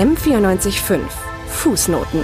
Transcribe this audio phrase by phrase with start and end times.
[0.00, 1.00] M945
[1.46, 2.20] Fußnoten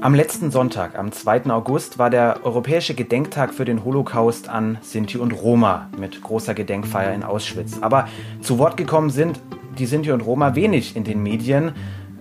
[0.00, 1.50] am letzten Sonntag, am 2.
[1.50, 7.14] August, war der Europäische Gedenktag für den Holocaust an Sinti und Roma mit großer Gedenkfeier
[7.14, 7.78] in Auschwitz.
[7.80, 8.08] Aber
[8.40, 9.38] zu Wort gekommen sind
[9.78, 11.68] die Sinti und Roma wenig in den Medien.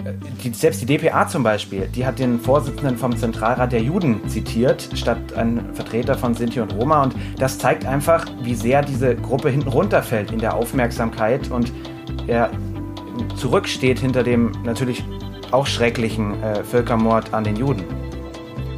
[0.04, 0.14] Äh,
[0.44, 4.88] die, selbst die DPA zum Beispiel, die hat den Vorsitzenden vom Zentralrat der Juden zitiert,
[4.94, 7.02] statt ein Vertreter von Sinti und Roma.
[7.02, 11.72] Und das zeigt einfach, wie sehr diese Gruppe hinten runterfällt in der Aufmerksamkeit und
[12.28, 12.52] er
[13.36, 15.04] zurücksteht hinter dem natürlich
[15.52, 17.84] auch schrecklichen äh, Völkermord an den Juden.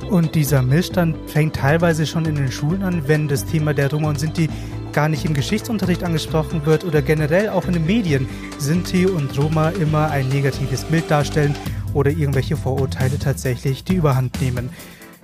[0.09, 4.09] Und dieser Missstand fängt teilweise schon in den Schulen an, wenn das Thema der Roma
[4.09, 4.49] und Sinti
[4.91, 8.27] gar nicht im Geschichtsunterricht angesprochen wird oder generell auch in den Medien
[8.58, 11.55] Sinti und Roma immer ein negatives Bild darstellen
[11.94, 14.70] oder irgendwelche Vorurteile tatsächlich die Überhand nehmen.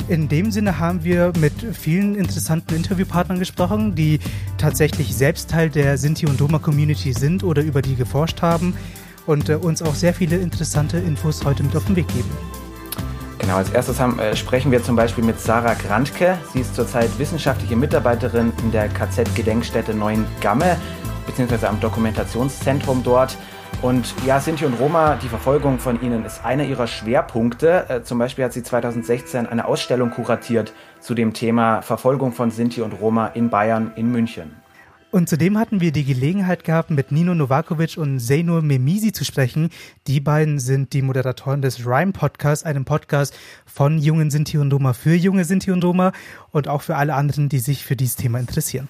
[0.08, 4.20] In dem Sinne haben wir mit vielen interessanten Interviewpartnern gesprochen, die
[4.58, 8.74] tatsächlich selbst Teil der Sinti- und Roma-Community sind oder über die geforscht haben
[9.28, 12.30] und äh, uns auch sehr viele interessante Infos heute mit auf den Weg geben.
[13.38, 16.38] Genau, als erstes haben, äh, sprechen wir zum Beispiel mit Sarah Grantke.
[16.52, 20.78] Sie ist zurzeit wissenschaftliche Mitarbeiterin in der KZ-Gedenkstätte Neuengamme,
[21.26, 23.38] beziehungsweise am Dokumentationszentrum dort.
[23.82, 27.86] Und ja, Sinti und Roma, die Verfolgung von ihnen ist einer ihrer Schwerpunkte.
[27.90, 32.82] Äh, zum Beispiel hat sie 2016 eine Ausstellung kuratiert zu dem Thema Verfolgung von Sinti
[32.82, 34.67] und Roma in Bayern in München.
[35.10, 39.70] Und zudem hatten wir die Gelegenheit gehabt, mit Nino Novakovic und Zeno Memisi zu sprechen.
[40.06, 43.34] Die beiden sind die Moderatoren des Rhyme Podcasts, einem Podcast
[43.66, 46.12] von jungen Sinti und Roma für junge Sinti und Roma
[46.52, 48.90] und auch für alle anderen, die sich für dieses Thema interessieren.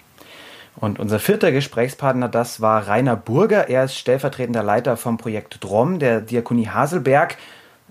[0.75, 3.69] Und unser vierter Gesprächspartner, das war Rainer Burger.
[3.69, 7.37] Er ist stellvertretender Leiter vom Projekt DROM, der Diakonie Haselberg.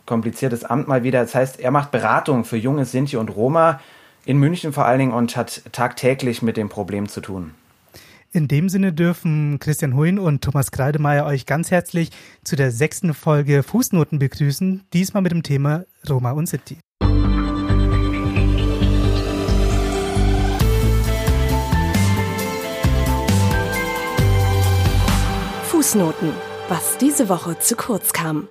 [0.04, 1.22] Kompliziertes Amt mal wieder.
[1.22, 3.80] Das heißt, er macht Beratung für junge Sinti und Roma
[4.24, 7.54] in München vor allen Dingen und hat tagtäglich mit dem Problem zu tun.
[8.32, 12.10] In dem Sinne dürfen Christian Huyn und Thomas Kreidemeier euch ganz herzlich
[12.44, 16.78] zu der sechsten Folge Fußnoten begrüßen, diesmal mit dem Thema Roma und City.
[25.68, 26.32] Fußnoten,
[26.68, 28.48] was diese Woche zu kurz kam.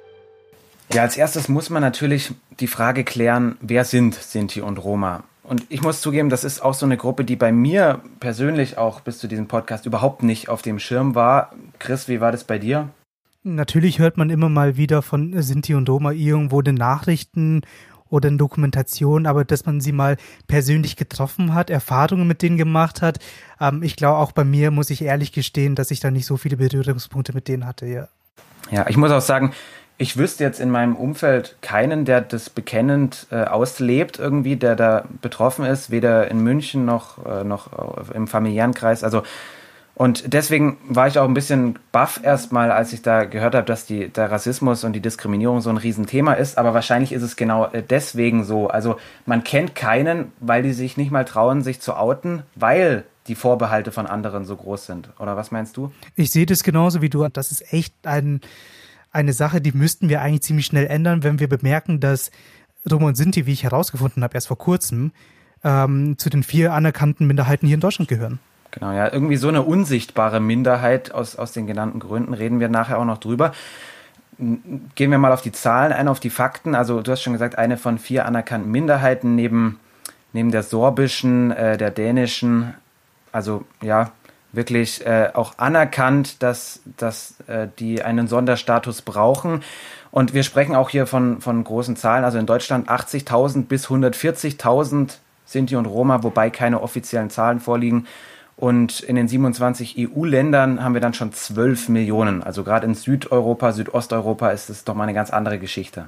[0.94, 5.23] Ja, als erstes muss man natürlich die Frage klären, wer sind Sinti und Roma?
[5.47, 9.01] Und ich muss zugeben, das ist auch so eine Gruppe, die bei mir persönlich auch
[9.01, 11.51] bis zu diesem Podcast überhaupt nicht auf dem Schirm war.
[11.78, 12.89] Chris, wie war das bei dir?
[13.44, 17.61] Natürlich hört man immer mal wieder von Sinti und Roma irgendwo in Nachrichten
[18.09, 20.17] oder in Dokumentationen, aber dass man sie mal
[20.47, 23.19] persönlich getroffen hat, Erfahrungen mit denen gemacht hat.
[23.62, 26.38] Ähm, ich glaube, auch bei mir muss ich ehrlich gestehen, dass ich da nicht so
[26.38, 28.07] viele Berührungspunkte mit denen hatte, ja.
[28.72, 29.53] Ja, ich muss auch sagen,
[29.97, 35.06] ich wüsste jetzt in meinem Umfeld keinen, der das bekennend äh, auslebt, irgendwie, der da
[35.22, 37.69] betroffen ist, weder in München noch, äh, noch
[38.13, 39.03] im familiären Kreis.
[39.03, 39.23] Also
[39.95, 43.85] und deswegen war ich auch ein bisschen baff erstmal, als ich da gehört habe, dass
[43.85, 46.57] die, der Rassismus und die Diskriminierung so ein Riesenthema ist.
[46.57, 48.67] Aber wahrscheinlich ist es genau äh, deswegen so.
[48.67, 53.35] Also man kennt keinen, weil die sich nicht mal trauen, sich zu outen, weil die
[53.35, 55.09] Vorbehalte von anderen so groß sind.
[55.17, 55.94] Oder was meinst du?
[56.16, 57.25] Ich sehe das genauso wie du.
[57.29, 58.41] Das ist echt ein
[59.15, 62.31] eine Sache, die müssten wir eigentlich ziemlich schnell ändern, wenn wir bemerken, dass
[62.89, 65.11] Roma und Sinti, wie ich herausgefunden habe, erst vor kurzem,
[65.63, 68.39] ähm, zu den vier anerkannten Minderheiten hier in Deutschland gehören.
[68.71, 72.99] Genau, ja, irgendwie so eine unsichtbare Minderheit aus, aus den genannten Gründen reden wir nachher
[72.99, 73.53] auch noch drüber.
[74.37, 76.75] Gehen wir mal auf die Zahlen ein, auf die Fakten.
[76.75, 79.79] Also du hast schon gesagt, eine von vier anerkannten Minderheiten neben,
[80.33, 82.73] neben der sorbischen, äh, der dänischen,
[83.31, 84.11] also ja,
[84.55, 89.63] wirklich äh, auch anerkannt, dass, dass äh, die einen Sonderstatus brauchen.
[90.11, 95.17] Und wir sprechen auch hier von, von großen Zahlen, also in Deutschland 80.000 bis 140.000
[95.45, 98.07] Sinti und Roma, wobei keine offiziellen Zahlen vorliegen.
[98.57, 102.41] Und in den 27 EU-Ländern haben wir dann schon 12 Millionen.
[102.41, 106.07] Also gerade in Südeuropa, Südosteuropa ist es doch mal eine ganz andere Geschichte.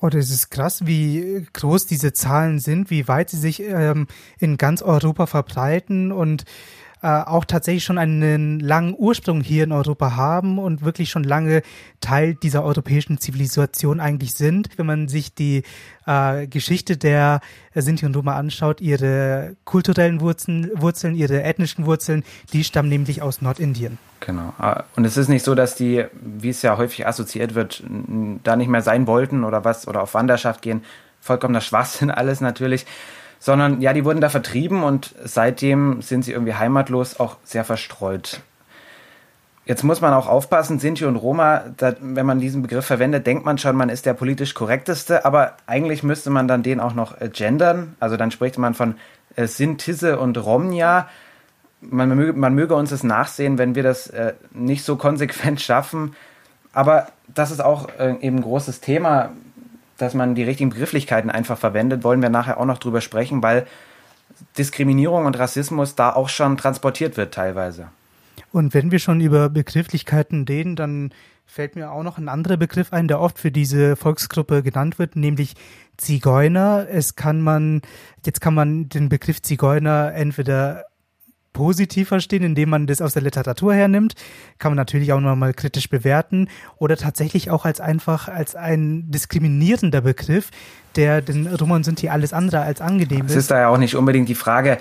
[0.00, 4.06] Oh, das ist krass, wie groß diese Zahlen sind, wie weit sie sich ähm,
[4.38, 6.44] in ganz Europa verbreiten und
[7.02, 11.62] äh, auch tatsächlich schon einen langen Ursprung hier in Europa haben und wirklich schon lange
[12.00, 14.70] Teil dieser europäischen Zivilisation eigentlich sind.
[14.76, 15.62] Wenn man sich die
[16.06, 17.40] äh, Geschichte der
[17.74, 23.42] Sinti und Roma anschaut, ihre kulturellen Wurzeln, Wurzeln, ihre ethnischen Wurzeln, die stammen nämlich aus
[23.42, 23.98] Nordindien.
[24.20, 24.52] Genau.
[24.58, 27.84] Ah, und es ist nicht so, dass die, wie es ja häufig assoziiert wird,
[28.42, 30.82] da nicht mehr sein wollten oder was oder auf Wanderschaft gehen.
[31.20, 32.86] Vollkommener Schwachsinn alles natürlich
[33.38, 38.40] sondern ja, die wurden da vertrieben und seitdem sind sie irgendwie heimatlos, auch sehr verstreut.
[39.64, 43.44] Jetzt muss man auch aufpassen, Sinti und Roma, da, wenn man diesen Begriff verwendet, denkt
[43.44, 47.20] man schon, man ist der politisch korrekteste, aber eigentlich müsste man dann den auch noch
[47.20, 47.94] äh, gendern.
[48.00, 48.94] Also dann spricht man von
[49.36, 51.06] äh, Sintisse und Romnia.
[51.82, 56.16] Man möge, man möge uns das nachsehen, wenn wir das äh, nicht so konsequent schaffen,
[56.72, 59.30] aber das ist auch äh, eben ein großes Thema,
[59.98, 62.04] dass man die richtigen Begrifflichkeiten einfach verwendet.
[62.04, 63.66] Wollen wir nachher auch noch drüber sprechen, weil
[64.56, 67.88] Diskriminierung und Rassismus da auch schon transportiert wird teilweise.
[68.52, 71.10] Und wenn wir schon über Begrifflichkeiten reden, dann
[71.44, 75.16] fällt mir auch noch ein anderer Begriff ein, der oft für diese Volksgruppe genannt wird,
[75.16, 75.54] nämlich
[75.96, 76.86] Zigeuner.
[76.90, 77.82] Es kann man,
[78.24, 80.84] jetzt kann man den Begriff Zigeuner entweder
[81.58, 84.14] positiv verstehen, indem man das aus der Literatur hernimmt,
[84.60, 86.46] kann man natürlich auch nochmal kritisch bewerten
[86.76, 90.52] oder tatsächlich auch als einfach als ein diskriminierender Begriff,
[90.94, 93.32] der den Roma sind hier alles andere als angenehm ist.
[93.32, 94.78] Es ist da ja auch nicht unbedingt die Frage,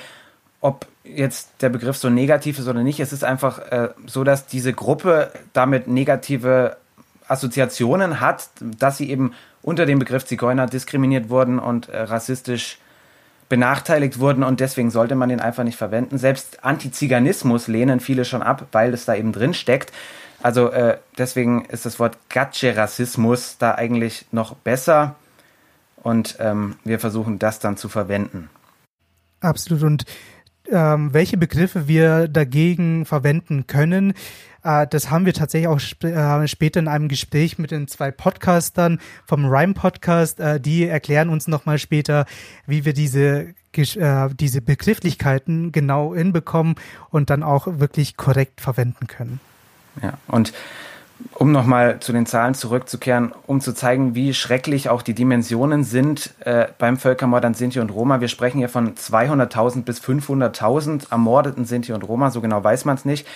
[0.61, 2.99] ob jetzt der Begriff so negativ ist oder nicht.
[2.99, 6.77] Es ist einfach äh, so, dass diese Gruppe damit negative
[7.27, 9.33] Assoziationen hat, dass sie eben
[9.63, 12.77] unter dem Begriff Zigeuner diskriminiert wurden und äh, rassistisch
[13.49, 16.17] benachteiligt wurden und deswegen sollte man den einfach nicht verwenden.
[16.17, 19.91] Selbst Antiziganismus lehnen viele schon ab, weil es da eben drin steckt.
[20.43, 25.15] Also äh, deswegen ist das Wort Gatsche-Rassismus da eigentlich noch besser
[26.03, 28.49] und ähm, wir versuchen das dann zu verwenden.
[29.39, 30.05] Absolut und
[30.69, 34.13] ähm, welche Begriffe wir dagegen verwenden können.
[34.63, 38.11] Äh, das haben wir tatsächlich auch sp äh, später in einem Gespräch mit den zwei
[38.11, 40.39] Podcastern vom Rhyme Podcast.
[40.39, 42.25] Äh, die erklären uns nochmal später,
[42.65, 46.75] wie wir diese äh, diese Begrifflichkeiten genau hinbekommen
[47.11, 49.39] und dann auch wirklich korrekt verwenden können.
[50.01, 50.53] Ja, und
[51.33, 56.33] um nochmal zu den Zahlen zurückzukehren, um zu zeigen, wie schrecklich auch die Dimensionen sind
[56.39, 58.21] äh, beim Völkermord an Sinti und Roma.
[58.21, 62.95] Wir sprechen hier von 200.000 bis 500.000 ermordeten Sinti und Roma, so genau weiß man
[62.95, 63.27] es nicht.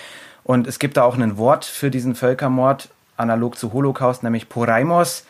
[0.44, 5.24] Und es gibt da auch ein Wort für diesen Völkermord, analog zu Holocaust, nämlich Poraimos.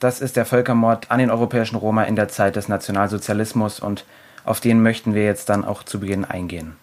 [0.00, 4.04] Das ist der Völkermord an den europäischen Roma in der Zeit des Nationalsozialismus und
[4.44, 6.76] auf den möchten wir jetzt dann auch zu Beginn eingehen.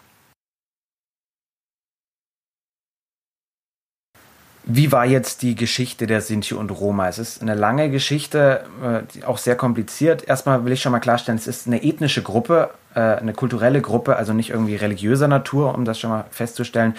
[4.68, 7.08] Wie war jetzt die Geschichte der Sinti und Roma?
[7.08, 10.28] Es ist eine lange Geschichte, äh, auch sehr kompliziert.
[10.28, 14.16] Erstmal will ich schon mal klarstellen, es ist eine ethnische Gruppe, äh, eine kulturelle Gruppe,
[14.16, 16.96] also nicht irgendwie religiöser Natur, um das schon mal festzustellen.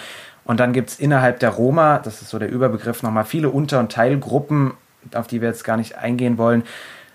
[0.47, 3.79] Und dann gibt es innerhalb der Roma, das ist so der Überbegriff, nochmal viele Unter-
[3.79, 4.73] und Teilgruppen,
[5.13, 6.63] auf die wir jetzt gar nicht eingehen wollen.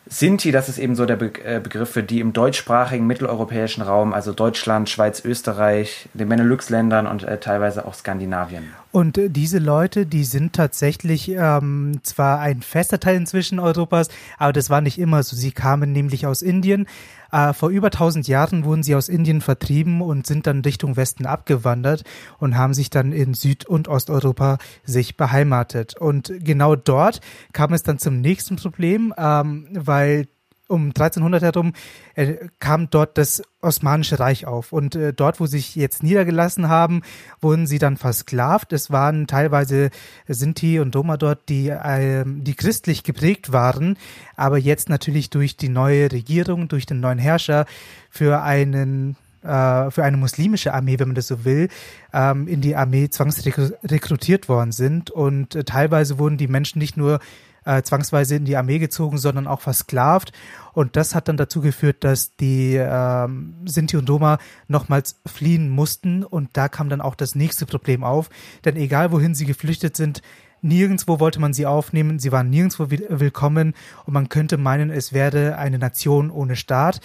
[0.06, 4.32] Sinti, das ist eben so der äh, Begriff für die im deutschsprachigen mitteleuropäischen Raum, also
[4.32, 8.74] Deutschland, Schweiz, Österreich, den Benelux-Ländern und äh, teilweise auch Skandinavien.
[8.92, 14.08] Und äh, diese Leute, die sind tatsächlich ähm, zwar ein fester Teil inzwischen Europas,
[14.38, 15.34] aber das war nicht immer so.
[15.34, 16.86] Sie kamen nämlich aus Indien,
[17.32, 21.24] äh, vor über 1000 Jahren wurden sie aus Indien vertrieben und sind dann Richtung Westen
[21.24, 22.04] abgewandert
[22.38, 25.96] und haben sich dann in Süd- und Osteuropa sich beheimatet.
[25.96, 27.20] Und genau dort
[27.52, 30.28] kam es dann zum nächsten Problem, ähm, weil
[30.72, 31.72] um 1300 herum
[32.14, 34.72] äh, kam dort das Osmanische Reich auf.
[34.72, 37.02] Und äh, dort, wo sie sich jetzt niedergelassen haben,
[37.40, 38.72] wurden sie dann versklavt.
[38.72, 39.90] Es waren teilweise
[40.26, 43.96] Sinti und Roma dort, die, äh, die christlich geprägt waren,
[44.36, 47.66] aber jetzt natürlich durch die neue Regierung, durch den neuen Herrscher
[48.10, 51.68] für einen äh, für eine muslimische Armee, wenn man das so will,
[52.12, 55.10] ähm, in die Armee zwangsrekrutiert worden sind.
[55.10, 57.18] Und äh, teilweise wurden die Menschen nicht nur
[57.64, 60.32] äh, zwangsweise in die Armee gezogen, sondern auch versklavt.
[60.72, 64.38] Und das hat dann dazu geführt, dass die ähm, Sinti und Roma
[64.68, 66.24] nochmals fliehen mussten.
[66.24, 68.30] Und da kam dann auch das nächste Problem auf.
[68.64, 70.22] Denn egal wohin sie geflüchtet sind,
[70.64, 73.74] Nirgendwo wollte man sie aufnehmen, sie waren nirgendwo willkommen
[74.06, 77.00] und man könnte meinen, es wäre eine Nation ohne Staat.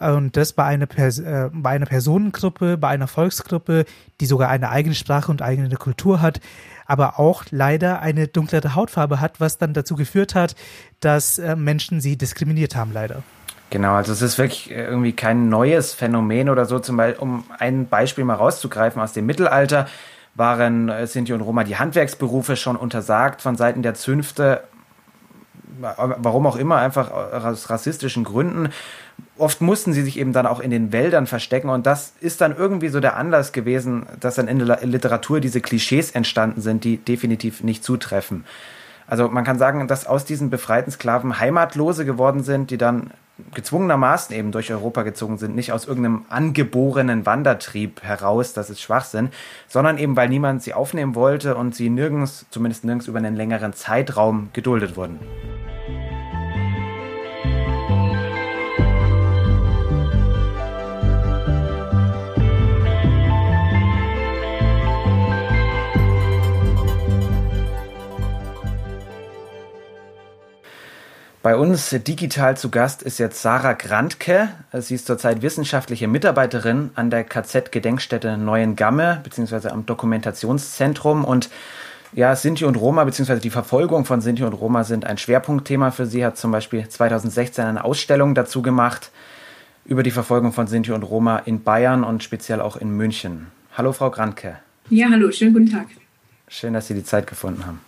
[0.00, 3.84] Und das bei einer, Pers äh, bei einer Personengruppe, bei einer Volksgruppe,
[4.20, 6.40] die sogar eine eigene Sprache und eigene Kultur hat,
[6.88, 10.56] aber auch leider eine dunklere Hautfarbe hat, was dann dazu geführt hat,
[10.98, 13.22] dass äh, Menschen sie diskriminiert haben, leider.
[13.70, 17.44] Genau, also es ist wirklich äh, irgendwie kein neues Phänomen oder so, zum Beispiel, um
[17.58, 19.86] ein Beispiel mal rauszugreifen aus dem Mittelalter
[20.34, 24.62] waren äh, Sinti und Roma die Handwerksberufe schon untersagt von Seiten der Zünfte
[25.80, 28.70] warum auch immer, einfach aus rassistischen Gründen.
[29.38, 32.56] Oft mussten sie sich eben dann auch in den Wäldern verstecken und das ist dann
[32.56, 36.96] irgendwie so der Anlass gewesen, dass dann in der Literatur diese Klischees entstanden sind, die
[36.96, 38.44] definitiv nicht zutreffen.
[39.06, 43.10] Also man kann sagen, dass aus diesen befreiten Sklaven Heimatlose geworden sind, die dann
[43.54, 49.30] gezwungenermaßen eben durch Europa gezogen sind, nicht aus irgendeinem angeborenen Wandertrieb heraus, das ist Schwachsinn,
[49.68, 53.72] sondern eben weil niemand sie aufnehmen wollte und sie nirgends, zumindest nirgends über einen längeren
[53.72, 55.20] Zeitraum geduldet wurden.
[71.40, 74.48] Bei uns digital zu Gast ist jetzt Sarah Grantke.
[74.72, 81.48] Sie ist zurzeit wissenschaftliche Mitarbeiterin an der KZ-Gedenkstätte Neuengamme beziehungsweise am Dokumentationszentrum und
[82.12, 86.06] Ja, Sinti und Roma beziehungsweise die Verfolgung von Sinti und Roma sind ein Schwerpunktthema für
[86.06, 86.24] sie.
[86.24, 89.12] Hat zum Beispiel 2016 eine Ausstellung dazu gemacht
[89.84, 93.46] über die Verfolgung von Sinti und Roma in Bayern und speziell auch in München.
[93.76, 94.58] Hallo, Frau Granke.
[94.90, 95.86] Ja, hallo, schönen guten Tag.
[96.48, 97.80] Schön, dass Sie die Zeit gefunden haben.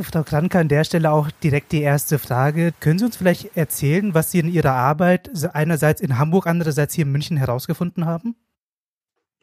[0.00, 2.72] Frau Kranke, an der Stelle auch direkt die erste Frage.
[2.80, 7.04] Können Sie uns vielleicht erzählen, was Sie in Ihrer Arbeit einerseits in Hamburg, andererseits hier
[7.04, 8.34] in München herausgefunden haben?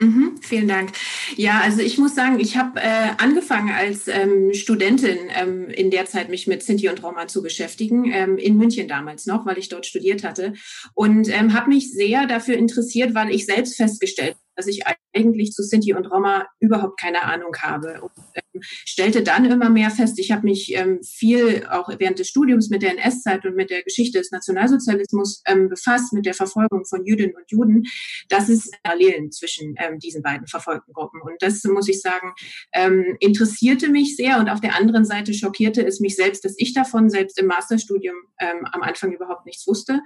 [0.01, 0.91] Mhm, vielen Dank.
[1.35, 6.05] Ja, also ich muss sagen, ich habe äh, angefangen als ähm, Studentin ähm, in der
[6.05, 9.67] Zeit mich mit Sinti und Roma zu beschäftigen, ähm, in München damals noch, weil ich
[9.67, 10.53] dort studiert hatte
[10.93, 14.81] und ähm, habe mich sehr dafür interessiert, weil ich selbst festgestellt dass ich
[15.15, 18.01] eigentlich zu Sinti und Roma überhaupt keine Ahnung habe.
[18.01, 22.27] Und ähm, stellte dann immer mehr fest, ich habe mich ähm, viel auch während des
[22.27, 26.85] Studiums mit der NS-Zeit und mit der Geschichte des Nationalsozialismus ähm, befasst, mit der Verfolgung
[26.85, 27.83] von Jüdinnen und Juden,
[28.29, 31.21] dass es Parallelen zwischen ähm, diesen beiden verfolgten Gruppen.
[31.21, 32.33] Und das, muss ich sagen,
[32.73, 34.39] ähm, interessierte mich sehr.
[34.39, 38.15] Und auf der anderen Seite schockierte es mich selbst, dass ich davon selbst im Masterstudium
[38.39, 40.01] ähm, am Anfang überhaupt nichts wusste,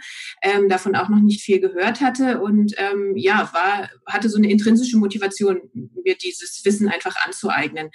[0.67, 2.75] davon auch noch nicht viel gehört hatte und
[3.15, 7.89] ja, war, hatte so eine intrinsische Motivation, mir dieses Wissen einfach anzueignen.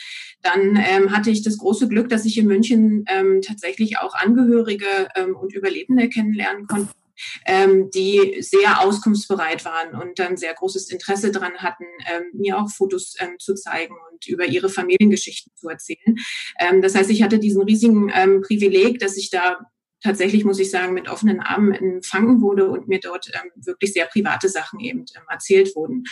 [0.52, 5.08] Dann ähm, hatte ich das große Glück, dass ich in München ähm, tatsächlich auch Angehörige
[5.14, 6.92] ähm, und Überlebende kennenlernen konnte.
[7.44, 12.70] Ähm, die sehr auskunftsbereit waren und dann sehr großes Interesse daran hatten, ähm, mir auch
[12.70, 16.16] Fotos ähm, zu zeigen und über ihre Familiengeschichten zu erzählen.
[16.60, 19.58] Ähm, das heißt, ich hatte diesen riesigen ähm, Privileg, dass ich da
[20.00, 24.06] tatsächlich, muss ich sagen, mit offenen Armen empfangen wurde und mir dort ähm, wirklich sehr
[24.06, 26.04] private Sachen eben ähm, erzählt wurden.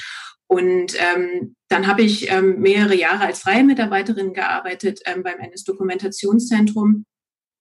[0.49, 7.05] Und ähm, dann habe ich ähm, mehrere Jahre als freie Mitarbeiterin gearbeitet ähm, beim NS-Dokumentationszentrum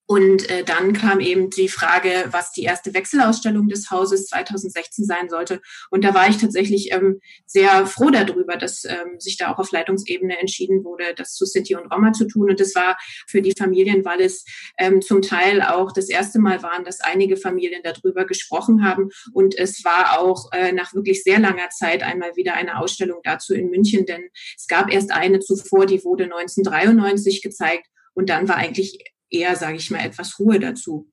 [0.07, 5.29] und äh, dann kam eben die Frage, was die erste Wechselausstellung des Hauses 2016 sein
[5.29, 5.61] sollte.
[5.89, 9.71] Und da war ich tatsächlich ähm, sehr froh darüber, dass ähm, sich da auch auf
[9.71, 12.51] Leitungsebene entschieden wurde, das zu Sinti und Roma zu tun.
[12.51, 12.97] Und das war
[13.27, 14.45] für die Familien, weil es
[14.77, 19.09] ähm, zum Teil auch das erste Mal waren, dass einige Familien darüber gesprochen haben.
[19.33, 23.55] Und es war auch äh, nach wirklich sehr langer Zeit einmal wieder eine Ausstellung dazu
[23.55, 27.87] in München, denn es gab erst eine zuvor, die wurde 1993 gezeigt.
[28.13, 31.09] Und dann war eigentlich eher, sage ich mal, etwas Ruhe dazu.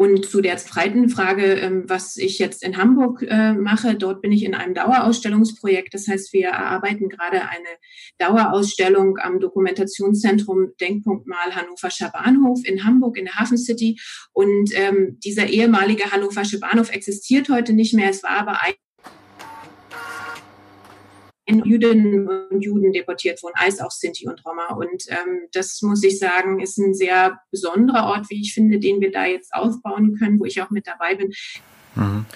[0.00, 4.32] Und zu der zweiten Frage, ähm, was ich jetzt in Hamburg äh, mache, dort bin
[4.32, 5.92] ich in einem Dauerausstellungsprojekt.
[5.92, 7.68] Das heißt, wir erarbeiten gerade eine
[8.16, 14.00] Dauerausstellung am Dokumentationszentrum Denkpunktmal Hannoverscher Bahnhof in Hamburg in der Hafen City.
[14.32, 18.08] Und ähm, dieser ehemalige Hannoversche Bahnhof existiert heute nicht mehr.
[18.08, 18.62] Es war aber
[21.58, 24.74] Jüdinnen und Juden deportiert wurden, als auch Sinti und Roma.
[24.74, 29.00] Und ähm, das muss ich sagen, ist ein sehr besonderer Ort, wie ich finde, den
[29.00, 31.32] wir da jetzt aufbauen können, wo ich auch mit dabei bin.
[31.94, 32.26] Mhm.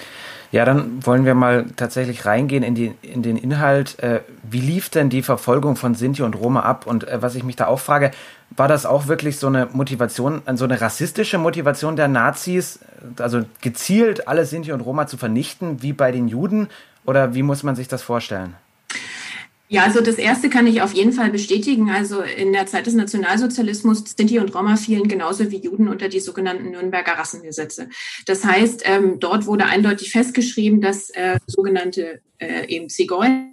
[0.55, 3.99] Ja, dann wollen wir mal tatsächlich reingehen in, die, in den Inhalt.
[3.99, 6.87] Äh, wie lief denn die Verfolgung von Sinti und Roma ab?
[6.87, 8.13] Und äh, was ich mich da auch frage,
[8.51, 12.79] war das auch wirklich so eine Motivation, so eine rassistische Motivation der Nazis,
[13.19, 16.69] also gezielt alle Sinti und Roma zu vernichten, wie bei den Juden?
[17.05, 18.55] Oder wie muss man sich das vorstellen?
[19.69, 21.91] Ja, also das erste kann ich auf jeden Fall bestätigen.
[21.91, 26.21] Also in der Zeit des Nationalsozialismus Sinti und Roma fielen genauso wie Juden unter die
[26.21, 27.89] sogenannten Nürnberger Rassengesetze.
[28.27, 33.49] Das heißt, ähm, dort wurde eindeutig festgeschrieben, dass äh, sogenannte äh, eben Zigeuner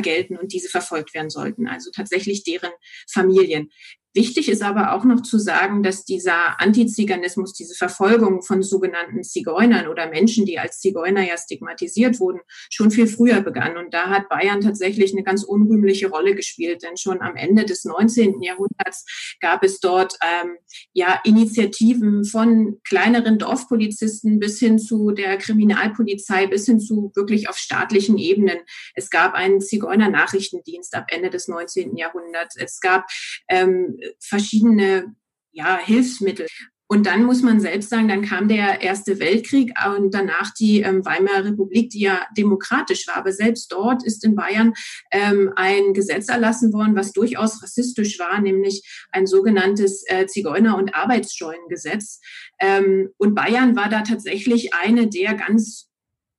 [0.00, 2.72] gelten und diese verfolgt werden sollten, also tatsächlich deren
[3.10, 3.70] Familien.
[4.16, 9.88] Wichtig ist aber auch noch zu sagen, dass dieser Antiziganismus, diese Verfolgung von sogenannten Zigeunern
[9.88, 13.76] oder Menschen, die als Zigeuner ja stigmatisiert wurden, schon viel früher begann.
[13.76, 17.84] Und da hat Bayern tatsächlich eine ganz unrühmliche Rolle gespielt, denn schon am Ende des
[17.84, 18.40] 19.
[18.40, 19.04] Jahrhunderts
[19.40, 20.56] gab es dort ähm,
[20.94, 27.58] ja Initiativen von kleineren Dorfpolizisten bis hin zu der Kriminalpolizei, bis hin zu wirklich auf
[27.58, 28.60] staatlichen Ebenen.
[28.94, 31.98] Es gab einen Zigeuner-Nachrichtendienst ab Ende des 19.
[31.98, 32.56] Jahrhunderts.
[32.56, 33.04] Es gab
[33.50, 35.14] ähm, verschiedene
[35.52, 36.46] ja, Hilfsmittel.
[36.88, 41.04] Und dann muss man selbst sagen, dann kam der Erste Weltkrieg und danach die ähm,
[41.04, 43.16] Weimarer Republik, die ja demokratisch war.
[43.16, 44.72] Aber selbst dort ist in Bayern
[45.10, 50.94] ähm, ein Gesetz erlassen worden, was durchaus rassistisch war, nämlich ein sogenanntes äh, Zigeuner- und
[50.94, 52.20] Arbeitssteuerngesetz.
[52.60, 55.88] Ähm, und Bayern war da tatsächlich eine der ganz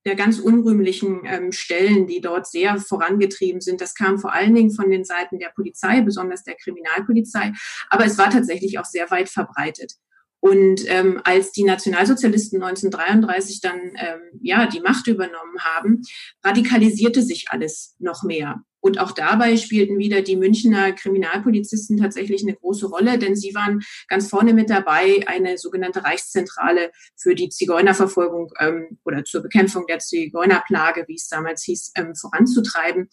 [0.07, 3.81] der ganz unrühmlichen ähm, Stellen, die dort sehr vorangetrieben sind.
[3.81, 7.51] Das kam vor allen Dingen von den Seiten der Polizei, besonders der Kriminalpolizei,
[7.89, 9.93] aber es war tatsächlich auch sehr weit verbreitet.
[10.39, 16.03] Und ähm, als die Nationalsozialisten 1933 dann ähm, ja die Macht übernommen haben,
[16.41, 18.61] radikalisierte sich alles noch mehr.
[18.87, 23.81] Und auch dabei spielten wieder die Münchner Kriminalpolizisten tatsächlich eine große Rolle, denn sie waren
[24.07, 29.99] ganz vorne mit dabei, eine sogenannte Reichszentrale für die Zigeunerverfolgung ähm, oder zur Bekämpfung der
[29.99, 33.09] Zigeunerplage, wie es damals hieß, ähm, voranzutreiben.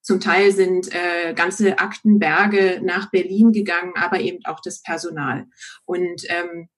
[0.00, 5.46] Zum Teil sind äh, ganze Aktenberge nach Berlin gegangen, aber eben auch das Personal.
[5.86, 6.68] Und ähm,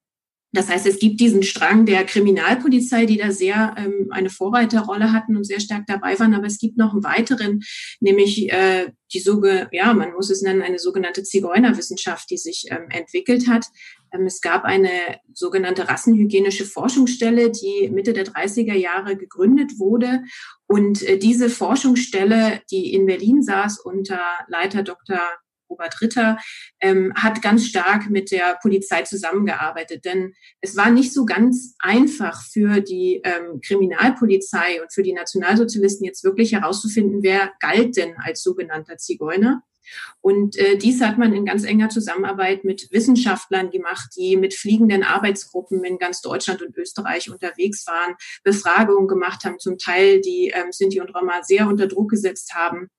[0.52, 5.36] das heißt, es gibt diesen Strang der Kriminalpolizei, die da sehr ähm, eine Vorreiterrolle hatten
[5.36, 6.34] und sehr stark dabei waren.
[6.34, 7.60] Aber es gibt noch einen weiteren,
[8.00, 12.88] nämlich äh, die soge, ja, man muss es nennen, eine sogenannte Zigeunerwissenschaft, die sich ähm,
[12.88, 13.66] entwickelt hat.
[14.10, 14.90] Ähm, es gab eine
[15.34, 20.22] sogenannte rassenhygienische Forschungsstelle, die Mitte der 30er Jahre gegründet wurde.
[20.66, 25.20] Und äh, diese Forschungsstelle, die in Berlin saß unter Leiter Dr.
[25.68, 26.38] Robert Ritter,
[26.80, 30.04] ähm, hat ganz stark mit der Polizei zusammengearbeitet.
[30.04, 36.04] Denn es war nicht so ganz einfach für die ähm, Kriminalpolizei und für die Nationalsozialisten
[36.04, 39.62] jetzt wirklich herauszufinden, wer galt denn als sogenannter Zigeuner.
[40.20, 45.02] Und äh, dies hat man in ganz enger Zusammenarbeit mit Wissenschaftlern gemacht, die mit fliegenden
[45.02, 50.72] Arbeitsgruppen in ganz Deutschland und Österreich unterwegs waren, Befragungen gemacht haben, zum Teil die ähm,
[50.72, 52.90] Sinti und Roma sehr unter Druck gesetzt haben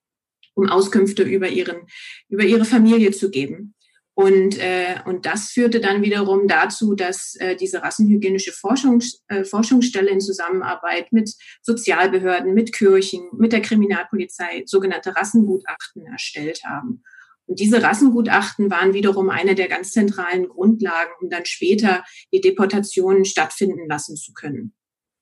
[0.60, 1.88] um Auskünfte über, ihren,
[2.30, 3.76] über ihre Familie zu geben.
[4.20, 10.10] Und, äh, und das führte dann wiederum dazu, dass äh, diese rassenhygienische Forschungs, äh, Forschungsstelle
[10.10, 17.02] in Zusammenarbeit mit Sozialbehörden, mit Kirchen, mit der Kriminalpolizei sogenannte Rassengutachten erstellt haben.
[17.46, 23.24] Und diese Rassengutachten waren wiederum eine der ganz zentralen Grundlagen, um dann später die Deportationen
[23.24, 24.74] stattfinden lassen zu können.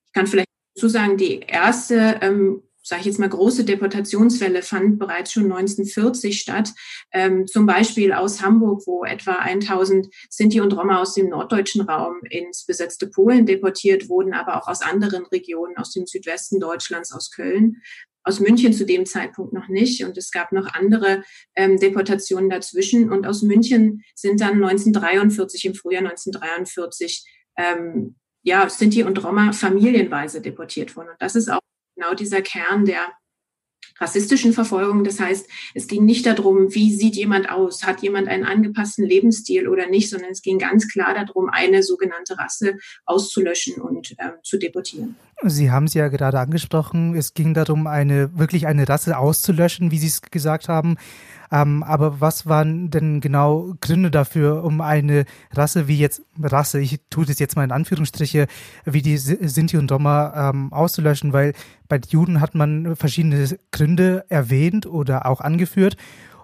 [0.08, 4.98] Ich kann vielleicht dazu sagen, die erste ähm, sage ich jetzt mal, große Deportationswelle fand
[4.98, 6.72] bereits schon 1940 statt.
[7.12, 12.22] Ähm, zum Beispiel aus Hamburg, wo etwa 1000 Sinti und Roma aus dem norddeutschen Raum
[12.30, 17.32] ins besetzte Polen deportiert wurden, aber auch aus anderen Regionen, aus dem Südwesten Deutschlands, aus
[17.32, 17.82] Köln
[18.24, 20.04] aus München zu dem Zeitpunkt noch nicht.
[20.04, 21.24] Und es gab noch andere
[21.56, 23.10] ähm, Deportationen dazwischen.
[23.10, 27.26] Und aus München sind dann 1943, im Frühjahr 1943,
[27.58, 31.10] ähm, ja, Sinti und Roma familienweise deportiert worden.
[31.12, 31.62] Und das ist auch
[31.98, 33.08] genau dieser Kern der
[34.00, 35.04] rassistischen Verfolgung.
[35.04, 39.68] Das heißt, es ging nicht darum, wie sieht jemand aus, hat jemand einen angepassten Lebensstil
[39.68, 44.58] oder nicht, sondern es ging ganz klar darum, eine sogenannte Rasse auszulöschen und äh, zu
[44.60, 45.16] deportieren.
[45.44, 49.98] Sie haben es ja gerade angesprochen, es ging darum, eine wirklich eine Rasse auszulöschen, wie
[49.98, 50.98] Sie es gesagt haben.
[51.52, 57.00] Ähm, aber was waren denn genau Gründe dafür, um eine Rasse wie jetzt, Rasse, ich
[57.10, 58.48] tue das jetzt mal in Anführungsstriche,
[58.86, 61.34] wie die Sinti und Roma ähm, auszulöschen?
[61.34, 61.54] Weil
[61.88, 65.98] bei Juden hat man verschiedene Gründe erwähnt oder auch angeführt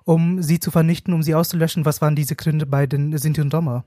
[0.06, 1.86] um sie zu vernichten, um sie auszulöschen.
[1.86, 3.86] Was waren diese Gründe bei den Sinti und Roma?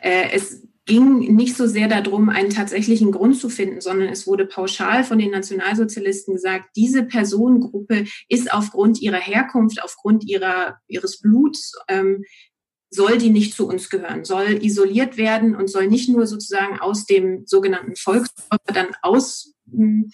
[0.00, 4.46] Äh, es ging nicht so sehr darum, einen tatsächlichen Grund zu finden, sondern es wurde
[4.46, 11.72] pauschal von den Nationalsozialisten gesagt, diese Personengruppe ist aufgrund ihrer Herkunft, aufgrund ihrer, ihres Bluts,
[11.88, 12.24] ähm,
[12.88, 17.04] soll die nicht zu uns gehören, soll isoliert werden und soll nicht nur sozusagen aus
[17.04, 20.10] dem sogenannten Volkskörper dann aus, hm,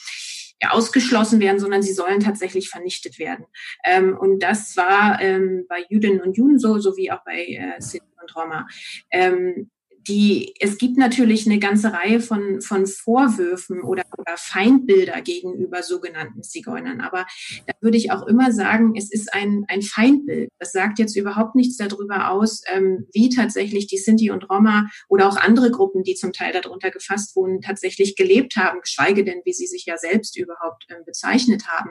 [0.60, 3.44] ja, ausgeschlossen werden, sondern sie sollen tatsächlich vernichtet werden.
[3.84, 8.06] Ähm, und das war ähm, bei Jüdinnen und Juden so, sowie auch bei äh, Sinti
[8.20, 8.66] und Roma.
[9.10, 9.70] Ähm,
[10.08, 16.42] die, es gibt natürlich eine ganze Reihe von, von Vorwürfen oder, oder Feindbilder gegenüber sogenannten
[16.42, 17.00] Zigeunern.
[17.00, 17.26] Aber
[17.66, 20.50] da würde ich auch immer sagen, es ist ein, ein Feindbild.
[20.58, 25.28] Das sagt jetzt überhaupt nichts darüber aus, ähm, wie tatsächlich die Sinti und Roma oder
[25.28, 29.52] auch andere Gruppen, die zum Teil darunter gefasst wurden, tatsächlich gelebt haben, geschweige denn, wie
[29.52, 31.90] sie sich ja selbst überhaupt ähm, bezeichnet haben.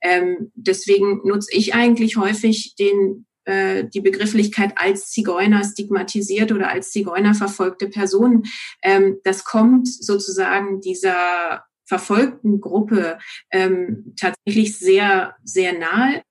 [0.00, 6.90] Ähm, deswegen nutze ich eigentlich häufig den, äh, die Begrifflichkeit als Zigeuner stigmatisiert oder als
[6.90, 8.44] Zigeuner verfolgte Person.
[8.82, 13.18] Ähm, das kommt sozusagen dieser verfolgten Gruppe
[13.50, 16.22] ähm, tatsächlich sehr, sehr nahe.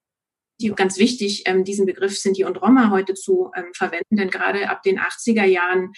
[0.61, 4.69] Die, ganz wichtig, ähm, diesen Begriff Sinti und Roma heute zu ähm, verwenden, denn gerade
[4.69, 5.93] ab den 80er Jahren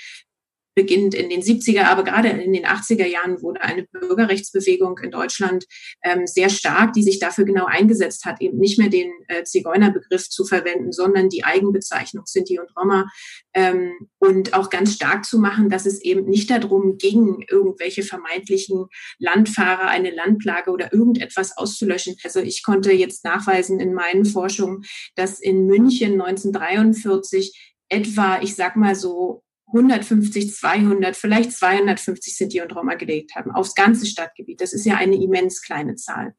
[0.76, 5.66] beginnt in den 70er, aber gerade in den 80er Jahren wurde eine Bürgerrechtsbewegung in Deutschland
[6.04, 10.30] ähm, sehr stark, die sich dafür genau eingesetzt hat, eben nicht mehr den äh, Zigeunerbegriff
[10.30, 13.10] zu verwenden, sondern die Eigenbezeichnung Sinti und Roma
[13.54, 18.88] ähm, und auch ganz stark zu machen, dass es eben nicht darum ging, irgendwelche vermeintlichen
[19.20, 22.16] Landfahrer, eine Landplage oder irgendetwas auszulöschen.
[22.24, 24.84] Also ich konnte jetzt nachweisen in meinen Forschungen,
[25.16, 32.76] dass in München 1943 etwa, ich sag mal so 150, 200, vielleicht 250 Sinti und
[32.76, 34.62] Roma gelegt haben, aufs ganze Stadtgebiet.
[34.62, 36.36] Das ist ja eine immens kleine Zahl.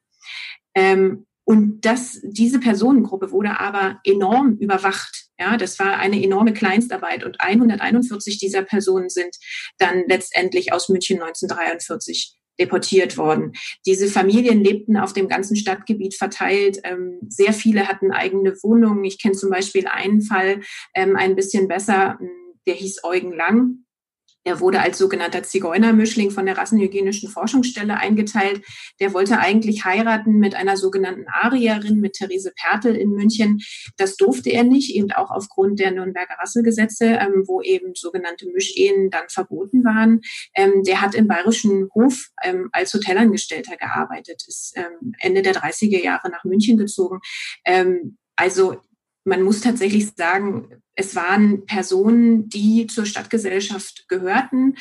[0.74, 5.26] Ähm, und das, diese Personengruppe wurde aber enorm überwacht.
[5.38, 9.36] Ja, das war eine enorme Kleinstarbeit und 141 dieser Personen sind
[9.78, 13.52] dann letztendlich aus München 1943 deportiert worden.
[13.86, 16.78] Diese Familien lebten auf dem ganzen Stadtgebiet verteilt.
[16.84, 19.04] Ähm, sehr viele hatten eigene Wohnungen.
[19.04, 20.60] Ich kenne zum Beispiel einen Fall
[20.94, 22.18] ähm, ein bisschen besser
[22.66, 23.84] der hieß Eugen Lang.
[24.44, 28.62] Er wurde als sogenannter Zigeunermischling von der Rassenhygienischen Forschungsstelle eingeteilt.
[28.98, 33.60] Der wollte eigentlich heiraten mit einer sogenannten Arierin, mit Therese Pertel in München.
[33.96, 39.10] Das durfte er nicht, eben auch aufgrund der Nürnberger Rassegesetze, ähm, wo eben sogenannte Mischehen
[39.10, 40.20] dann verboten waren.
[40.56, 46.02] Ähm, der hat im Bayerischen Hof ähm, als Hotelangestellter gearbeitet, ist ähm, Ende der 30er
[46.02, 47.20] Jahre nach München gezogen.
[47.64, 48.80] Ähm, also
[49.24, 54.74] man muss tatsächlich sagen, es waren Personen, die zur Stadtgesellschaft gehörten,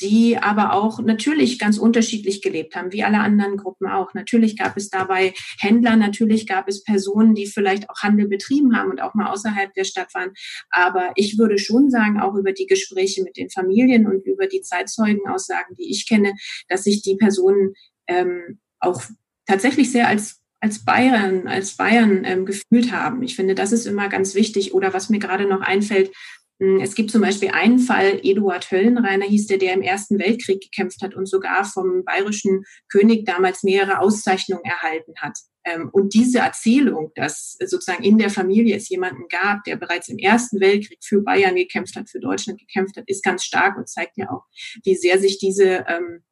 [0.00, 4.14] die aber auch natürlich ganz unterschiedlich gelebt haben, wie alle anderen Gruppen auch.
[4.14, 8.90] Natürlich gab es dabei Händler, natürlich gab es Personen, die vielleicht auch Handel betrieben haben
[8.90, 10.32] und auch mal außerhalb der Stadt waren.
[10.70, 14.60] Aber ich würde schon sagen, auch über die Gespräche mit den Familien und über die
[14.60, 16.34] Zeitzeugenaussagen, die ich kenne,
[16.68, 17.74] dass sich die Personen
[18.06, 19.02] ähm, auch
[19.46, 23.22] tatsächlich sehr als als Bayern, als Bayern ähm, gefühlt haben.
[23.22, 24.74] Ich finde, das ist immer ganz wichtig.
[24.74, 26.10] Oder was mir gerade noch einfällt,
[26.58, 30.60] hm, es gibt zum Beispiel einen Fall, Eduard Höllenreiner hieß der, der im Ersten Weltkrieg
[30.60, 35.38] gekämpft hat und sogar vom bayerischen König damals mehrere Auszeichnungen erhalten hat.
[35.64, 40.18] Ähm, und diese Erzählung, dass sozusagen in der Familie es jemanden gab, der bereits im
[40.18, 44.16] Ersten Weltkrieg für Bayern gekämpft hat, für Deutschland gekämpft hat, ist ganz stark und zeigt
[44.16, 44.42] ja auch,
[44.82, 46.22] wie sehr sich diese ähm,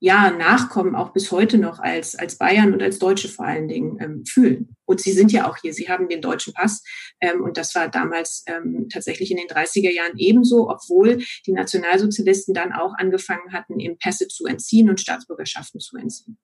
[0.00, 3.98] ja, Nachkommen auch bis heute noch als, als Bayern und als Deutsche vor allen Dingen
[4.00, 4.76] ähm, fühlen.
[4.84, 6.82] Und sie sind ja auch hier, sie haben den deutschen Pass.
[7.20, 12.54] Ähm, und das war damals ähm, tatsächlich in den 30er Jahren ebenso, obwohl die Nationalsozialisten
[12.54, 16.38] dann auch angefangen hatten, eben Pässe zu entziehen und Staatsbürgerschaften zu entziehen.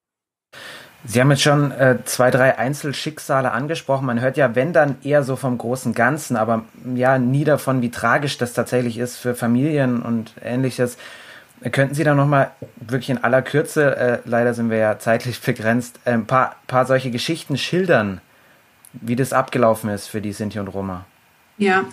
[1.07, 4.07] Sie haben jetzt schon äh, zwei, drei Einzelschicksale angesprochen.
[4.07, 6.65] Man hört ja, wenn dann eher so vom großen Ganzen, aber
[6.95, 10.97] ja nie davon, wie tragisch das tatsächlich ist für Familien und ähnliches.
[11.73, 16.01] Könnten Sie da nochmal wirklich in aller Kürze, äh, leider sind wir ja zeitlich begrenzt,
[16.05, 18.21] ein paar, paar solche Geschichten schildern,
[18.93, 21.07] wie das abgelaufen ist für die Sinti und Roma?
[21.57, 21.89] Ja,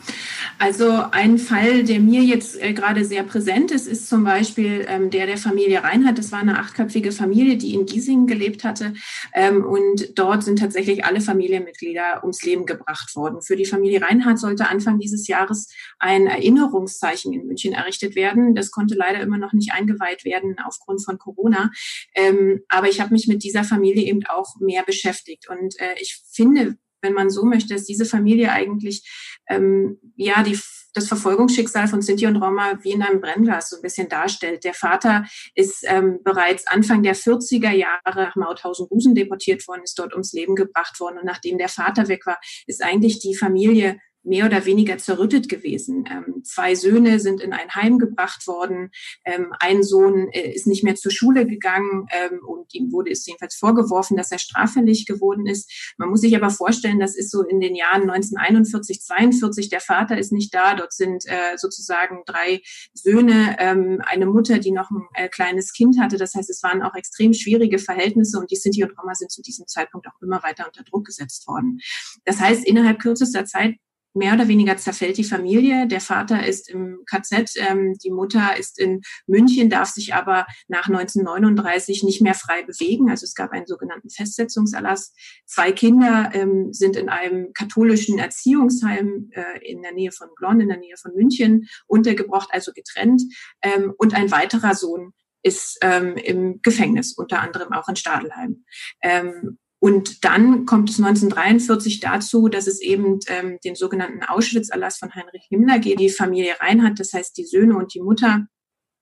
[0.58, 5.12] also ein Fall, der mir jetzt äh, gerade sehr präsent ist, ist zum Beispiel ähm,
[5.12, 6.18] der der Familie Reinhardt.
[6.18, 8.96] Das war eine achtköpfige Familie, die in Giesingen gelebt hatte.
[9.36, 13.44] Ähm, und dort sind tatsächlich alle Familienmitglieder ums Leben gebracht worden.
[13.44, 15.68] Für die Familie Reinhardt sollte Anfang dieses Jahres
[16.00, 18.56] ein Erinnerungszeichen in München errichtet werden.
[18.56, 21.70] Das konnte leider immer noch nicht eingeweiht werden aufgrund von Corona.
[22.16, 25.48] Ähm, aber ich habe mich mit dieser Familie eben auch mehr beschäftigt.
[25.50, 29.04] Und äh, ich finde, wenn man so möchte, dass diese Familie eigentlich
[29.50, 30.58] ähm, ja die,
[30.94, 34.64] das Verfolgungsschicksal von Sinti und Roma wie in einem Brennglas so ein bisschen darstellt.
[34.64, 40.14] Der Vater ist ähm, bereits Anfang der 40er Jahre nach Mauthausen-Busen deportiert worden, ist dort
[40.14, 41.20] ums Leben gebracht worden.
[41.20, 46.06] Und nachdem der Vater weg war, ist eigentlich die Familie mehr oder weniger zerrüttet gewesen.
[46.10, 48.92] Ähm, zwei Söhne sind in ein Heim gebracht worden.
[49.26, 53.26] Ähm, ein Sohn äh, ist nicht mehr zur Schule gegangen ähm, und ihm wurde es
[53.26, 55.94] jedenfalls vorgeworfen, dass er straffällig geworden ist.
[55.98, 59.70] Man muss sich aber vorstellen, das ist so in den Jahren 1941, 42.
[59.70, 60.76] Der Vater ist nicht da.
[60.76, 62.62] Dort sind äh, sozusagen drei
[62.94, 66.18] Söhne, ähm, eine Mutter, die noch ein äh, kleines Kind hatte.
[66.18, 69.42] Das heißt, es waren auch extrem schwierige Verhältnisse und die Sinti und Roma sind zu
[69.42, 71.80] diesem Zeitpunkt auch immer weiter unter Druck gesetzt worden.
[72.26, 73.76] Das heißt, innerhalb kürzester Zeit
[74.14, 75.88] mehr oder weniger zerfällt die Familie.
[75.88, 80.88] Der Vater ist im KZ, ähm, die Mutter ist in München, darf sich aber nach
[80.88, 83.10] 1939 nicht mehr frei bewegen.
[83.10, 85.14] Also es gab einen sogenannten Festsetzungserlass.
[85.46, 90.70] Zwei Kinder ähm, sind in einem katholischen Erziehungsheim äh, in der Nähe von Glonn, in
[90.70, 93.22] der Nähe von München untergebracht, also getrennt.
[93.62, 98.64] Ähm, und ein weiterer Sohn ist ähm, im Gefängnis, unter anderem auch in Stadelheim.
[99.02, 105.16] Ähm, und dann kommt es 1943 dazu, dass es eben ähm, den sogenannten Auschwitz-Erlass von
[105.16, 106.00] Heinrich Himmler geht.
[106.00, 108.46] Die Familie Reinhardt, das heißt die Söhne und die Mutter,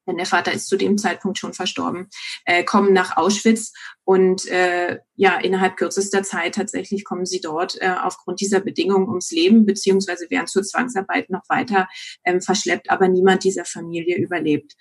[0.07, 2.07] denn der Vater ist zu dem Zeitpunkt schon verstorben,
[2.45, 3.73] äh, kommen nach Auschwitz
[4.05, 9.31] und äh, ja, innerhalb kürzester Zeit tatsächlich kommen sie dort äh, aufgrund dieser Bedingungen ums
[9.31, 11.89] Leben, beziehungsweise werden zur Zwangsarbeit noch weiter
[12.23, 14.75] ähm, verschleppt, aber niemand dieser Familie überlebt.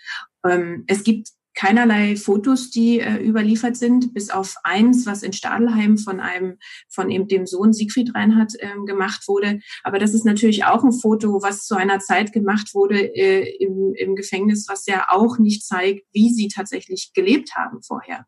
[0.47, 5.99] Ähm, es gibt keinerlei Fotos, die äh, überliefert sind, bis auf eins, was in Stadelheim
[5.99, 9.59] von einem, von eben dem Sohn Siegfried Reinhardt ähm, gemacht wurde.
[9.83, 13.92] Aber das ist natürlich auch ein Foto, was zu einer Zeit gemacht wurde äh, im,
[13.97, 18.25] im Gefängnis, was ja auch nicht zeigt, wie sie tatsächlich gelebt haben vorher.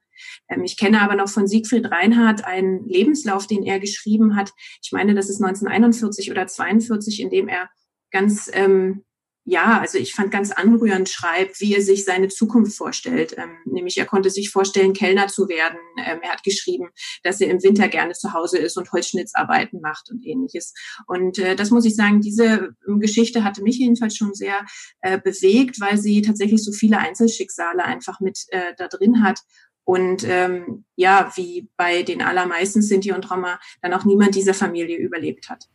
[0.48, 4.50] Ähm, ich kenne aber noch von Siegfried Reinhardt einen Lebenslauf, den er geschrieben hat.
[4.82, 7.70] Ich meine, das ist 1941 oder 42, in dem er
[8.10, 9.04] ganz ähm,
[9.50, 13.34] ja, also ich fand ganz anrührend schreibt, wie er sich seine Zukunft vorstellt.
[13.36, 15.76] Ähm, nämlich er konnte sich vorstellen, Kellner zu werden.
[15.98, 16.90] Ähm, er hat geschrieben,
[17.24, 20.72] dass er im Winter gerne zu Hause ist und Holzschnittsarbeiten macht und ähnliches.
[21.08, 24.64] Und äh, das muss ich sagen, diese ähm, Geschichte hatte mich jedenfalls schon sehr
[25.00, 29.40] äh, bewegt, weil sie tatsächlich so viele Einzelschicksale einfach mit äh, da drin hat.
[29.82, 34.96] Und ähm, ja, wie bei den allermeisten Sinti und Roma dann auch niemand dieser Familie
[34.96, 35.66] überlebt hat.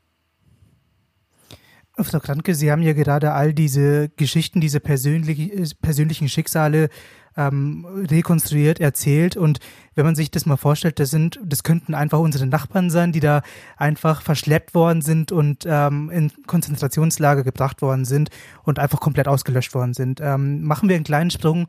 [2.03, 6.89] Frau Kranke, Sie haben ja gerade all diese Geschichten, diese persönlich, persönlichen Schicksale
[7.37, 9.37] ähm, rekonstruiert, erzählt.
[9.37, 9.59] Und
[9.93, 13.19] wenn man sich das mal vorstellt, das sind, das könnten einfach unsere Nachbarn sein, die
[13.19, 13.41] da
[13.77, 18.29] einfach verschleppt worden sind und ähm, in Konzentrationslager gebracht worden sind
[18.63, 20.19] und einfach komplett ausgelöscht worden sind.
[20.21, 21.67] Ähm, machen wir einen kleinen Sprung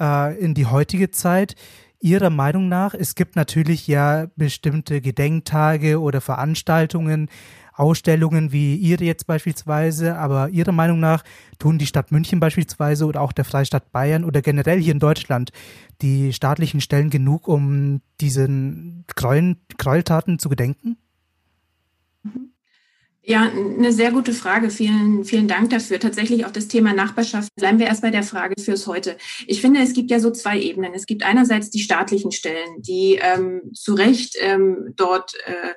[0.00, 1.56] äh, in die heutige Zeit.
[2.00, 7.30] Ihrer Meinung nach, es gibt natürlich ja bestimmte Gedenktage oder Veranstaltungen,
[7.76, 11.24] Ausstellungen wie Ihre jetzt beispielsweise, aber Ihrer Meinung nach
[11.58, 15.50] tun die Stadt München beispielsweise oder auch der Freistaat Bayern oder generell hier in Deutschland
[16.02, 20.96] die staatlichen Stellen genug, um diesen Gräuel, Gräueltaten zu gedenken?
[23.26, 24.68] Ja, eine sehr gute Frage.
[24.68, 25.98] Vielen, vielen Dank dafür.
[25.98, 27.48] Tatsächlich auch das Thema Nachbarschaft.
[27.56, 29.16] Bleiben wir erst bei der Frage fürs heute.
[29.46, 30.92] Ich finde, es gibt ja so zwei Ebenen.
[30.92, 35.72] Es gibt einerseits die staatlichen Stellen, die ähm, zu Recht ähm, dort äh,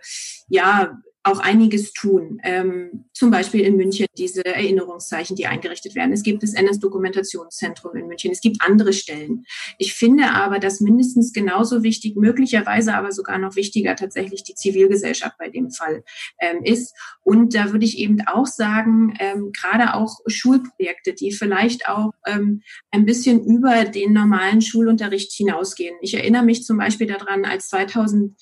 [0.50, 2.40] ja auch einiges tun.
[2.44, 6.13] Ähm, zum Beispiel in München diese Erinnerungszeichen, die eingerichtet werden.
[6.13, 8.32] Es gibt das NS-Dokumentationszentrum in München.
[8.32, 9.46] Es gibt andere Stellen.
[9.78, 15.38] Ich finde aber, dass mindestens genauso wichtig, möglicherweise aber sogar noch wichtiger tatsächlich die Zivilgesellschaft
[15.38, 16.04] bei dem Fall
[16.40, 16.96] ähm, ist.
[17.24, 22.62] Und da würde ich eben auch sagen, ähm, gerade auch Schulprojekte, die vielleicht auch ähm,
[22.92, 25.96] ein bisschen über den normalen Schulunterricht hinausgehen.
[26.02, 28.36] Ich erinnere mich zum Beispiel daran, als 2000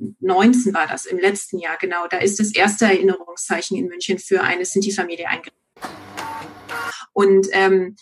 [0.00, 2.06] ähm, 19 war das, im letzten Jahr, genau.
[2.08, 5.54] Da ist das erste Erinnerungszeichen in München für eine Sinti-Familie eingerichtet.
[7.12, 7.96] Und ähm,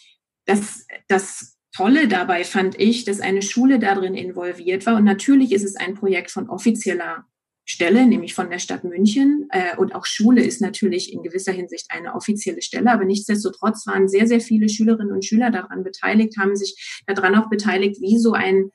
[0.47, 4.97] das, das Tolle dabei fand ich, dass eine Schule darin involviert war.
[4.97, 7.25] Und natürlich ist es ein Projekt von offizieller
[7.65, 9.47] Stelle, nämlich von der Stadt München.
[9.51, 12.91] Äh, und auch Schule ist natürlich in gewisser Hinsicht eine offizielle Stelle.
[12.91, 17.49] Aber nichtsdestotrotz waren sehr, sehr viele Schülerinnen und Schüler daran beteiligt, haben sich daran auch
[17.49, 18.71] beteiligt, wie so ein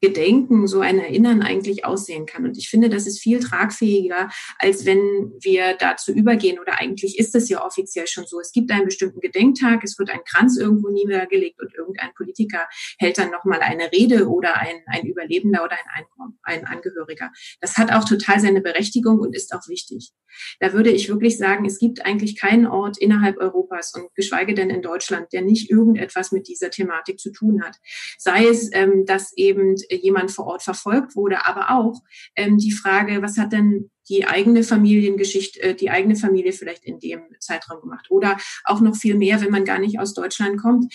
[0.00, 2.44] Gedenken, so ein Erinnern eigentlich aussehen kann.
[2.44, 4.28] Und ich finde, das ist viel tragfähiger,
[4.58, 8.38] als wenn wir dazu übergehen, oder eigentlich ist es ja offiziell schon so.
[8.40, 12.66] Es gibt einen bestimmten Gedenktag, es wird ein Kranz irgendwo niedergelegt und irgendein Politiker
[12.98, 16.04] hält dann nochmal eine Rede oder ein, ein Überlebender oder ein,
[16.42, 17.30] ein Angehöriger.
[17.60, 20.12] Das hat auch total seine Berechtigung und ist auch wichtig.
[20.60, 24.70] Da würde ich wirklich sagen, es gibt eigentlich keinen Ort innerhalb Europas und geschweige denn
[24.70, 27.76] in Deutschland, der nicht irgendetwas mit dieser Thematik zu tun hat.
[28.18, 32.00] Sei es, ähm, dass eben jemand vor Ort verfolgt wurde, aber auch
[32.36, 37.00] ähm, die Frage, was hat denn die eigene Familiengeschichte, äh, die eigene Familie vielleicht in
[37.00, 40.92] dem Zeitraum gemacht oder auch noch viel mehr, wenn man gar nicht aus Deutschland kommt.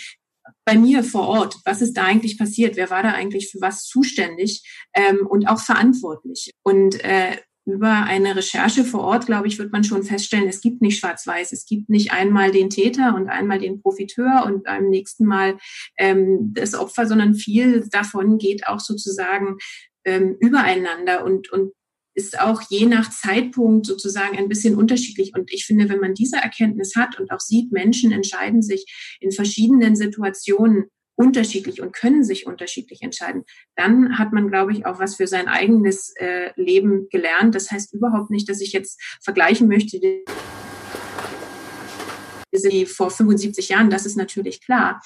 [0.66, 2.76] Bei mir vor Ort, was ist da eigentlich passiert?
[2.76, 6.52] Wer war da eigentlich für was zuständig ähm, und auch verantwortlich?
[6.64, 10.82] Und äh, über eine Recherche vor Ort, glaube ich, wird man schon feststellen, es gibt
[10.82, 11.52] nicht schwarz-weiß.
[11.52, 15.58] Es gibt nicht einmal den Täter und einmal den Profiteur und beim nächsten Mal
[15.98, 19.58] ähm, das Opfer, sondern viel davon geht auch sozusagen
[20.06, 21.74] ähm, übereinander und, und
[22.14, 25.34] ist auch je nach Zeitpunkt sozusagen ein bisschen unterschiedlich.
[25.34, 29.32] Und ich finde, wenn man diese Erkenntnis hat und auch sieht, Menschen entscheiden sich in
[29.32, 30.86] verschiedenen Situationen
[31.22, 33.44] unterschiedlich und können sich unterschiedlich entscheiden,
[33.76, 37.54] dann hat man, glaube ich, auch was für sein eigenes äh, Leben gelernt.
[37.54, 40.24] Das heißt überhaupt nicht, dass ich jetzt vergleichen möchte, die
[42.88, 45.00] vor 75 Jahren, das ist natürlich klar.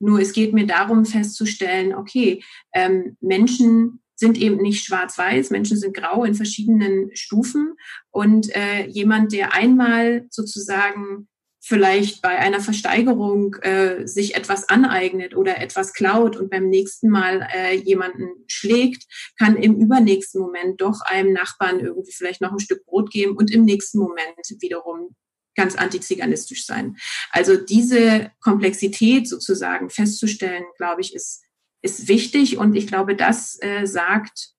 [0.00, 2.42] Nur es geht mir darum festzustellen, okay,
[2.74, 7.74] ähm, Menschen sind eben nicht schwarz-weiß, Menschen sind grau in verschiedenen Stufen
[8.10, 11.28] und äh, jemand, der einmal sozusagen
[11.60, 17.46] vielleicht bei einer Versteigerung äh, sich etwas aneignet oder etwas klaut und beim nächsten Mal
[17.54, 19.04] äh, jemanden schlägt,
[19.38, 23.50] kann im übernächsten Moment doch einem Nachbarn irgendwie vielleicht noch ein Stück Brot geben und
[23.50, 25.14] im nächsten Moment wiederum
[25.54, 26.96] ganz antiziganistisch sein.
[27.30, 31.42] Also diese Komplexität sozusagen festzustellen, glaube ich, ist,
[31.82, 34.54] ist wichtig und ich glaube, das äh, sagt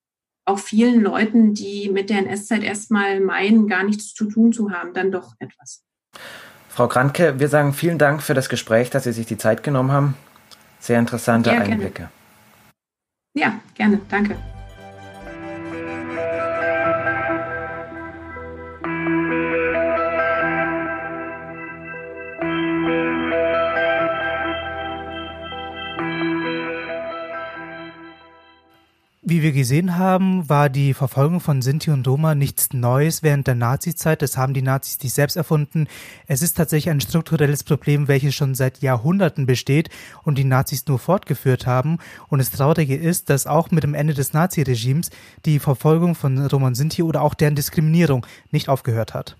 [0.45, 4.93] auch vielen Leuten, die mit der NS-Zeit erstmal meinen, gar nichts zu tun zu haben,
[4.93, 5.83] dann doch etwas.
[6.73, 9.91] Frau Kranke, wir sagen vielen Dank für das Gespräch, dass Sie sich die Zeit genommen
[9.91, 10.15] haben.
[10.79, 12.10] Sehr interessante ja, Einblicke.
[13.34, 13.99] Ja, gerne.
[14.10, 14.38] Danke.
[29.31, 33.55] Wie wir gesehen haben, war die Verfolgung von Sinti und Roma nichts Neues während der
[33.55, 34.21] Nazizeit.
[34.21, 35.87] Das haben die Nazis nicht selbst erfunden.
[36.27, 39.89] Es ist tatsächlich ein strukturelles Problem, welches schon seit Jahrhunderten besteht
[40.23, 41.99] und die Nazis nur fortgeführt haben.
[42.27, 45.11] Und das Traurige ist, dass auch mit dem Ende des Naziregimes
[45.45, 49.37] die Verfolgung von Roma und Sinti oder auch deren Diskriminierung nicht aufgehört hat.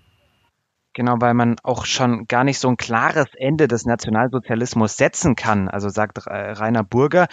[0.94, 5.68] Genau, weil man auch schon gar nicht so ein klares Ende des Nationalsozialismus setzen kann.
[5.68, 7.28] Also sagt Rainer Burger,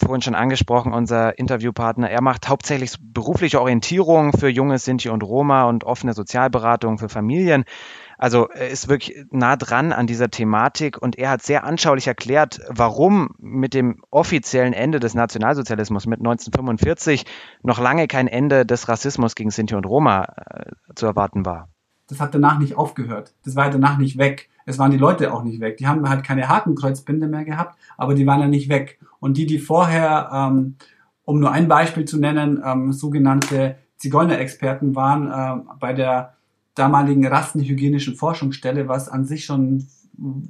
[0.00, 5.64] vorhin schon angesprochen, unser Interviewpartner, er macht hauptsächlich berufliche Orientierung für junge Sinti und Roma
[5.64, 7.64] und offene Sozialberatung für Familien.
[8.18, 12.60] Also er ist wirklich nah dran an dieser Thematik und er hat sehr anschaulich erklärt,
[12.68, 17.26] warum mit dem offiziellen Ende des Nationalsozialismus mit 1945
[17.62, 21.68] noch lange kein Ende des Rassismus gegen Sinti und Roma äh, zu erwarten war.
[22.08, 23.34] Das hat danach nicht aufgehört.
[23.44, 24.48] Das war danach nicht weg.
[24.66, 25.76] Es waren die Leute auch nicht weg.
[25.76, 28.98] Die haben halt keine Hakenkreuzbinde mehr gehabt, aber die waren ja nicht weg.
[29.20, 30.76] Und die, die vorher, ähm,
[31.24, 36.34] um nur ein Beispiel zu nennen, ähm, sogenannte Zigeunerexperten waren äh, bei der
[36.74, 39.88] damaligen rassenhygienischen Forschungsstelle, was an sich schon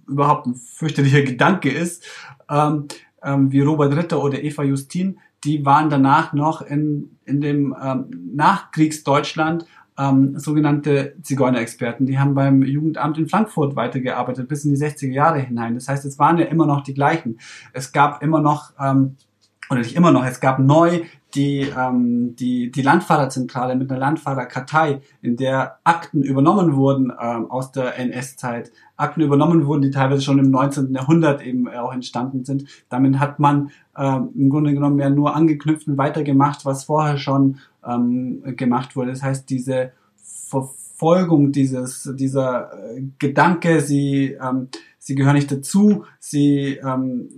[0.07, 2.05] überhaupt ein fürchterlicher Gedanke ist,
[2.51, 2.89] ähm,
[3.23, 8.33] ähm, wie Robert Ritter oder Eva Justin, die waren danach noch in, in dem ähm,
[8.35, 9.67] Nachkriegsdeutschland
[9.99, 12.07] ähm, sogenannte Zigeunerexperten.
[12.07, 15.75] Die haben beim Jugendamt in Frankfurt weitergearbeitet bis in die 60er Jahre hinein.
[15.75, 17.39] Das heißt, es waren ja immer noch die gleichen.
[17.73, 19.17] Es gab immer noch ähm,
[19.71, 21.03] oder nicht immer noch, es gab neu
[21.35, 27.71] die, ähm, die, die Landfahrerzentrale mit einer Landfahrerkartei, in der Akten übernommen wurden ähm, aus
[27.71, 28.73] der NS-Zeit.
[28.97, 30.95] Akten übernommen wurden, die teilweise schon im 19.
[30.95, 32.65] Jahrhundert eben auch entstanden sind.
[32.89, 37.59] Damit hat man ähm, im Grunde genommen ja nur angeknüpft und weitergemacht, was vorher schon
[37.87, 39.11] ähm, gemacht wurde.
[39.11, 46.79] Das heißt, diese Verfolgung, dieses, dieser äh, Gedanke, sie, ähm, sie gehören nicht dazu, sie
[46.85, 47.29] ähm,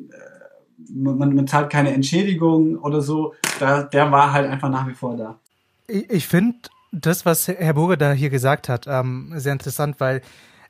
[0.94, 3.34] man, man zahlt keine Entschädigung oder so.
[3.58, 5.38] Da, der war halt einfach nach wie vor da.
[5.86, 6.56] Ich, ich finde
[6.92, 10.22] das, was Herr Burger da hier gesagt hat, ähm, sehr interessant, weil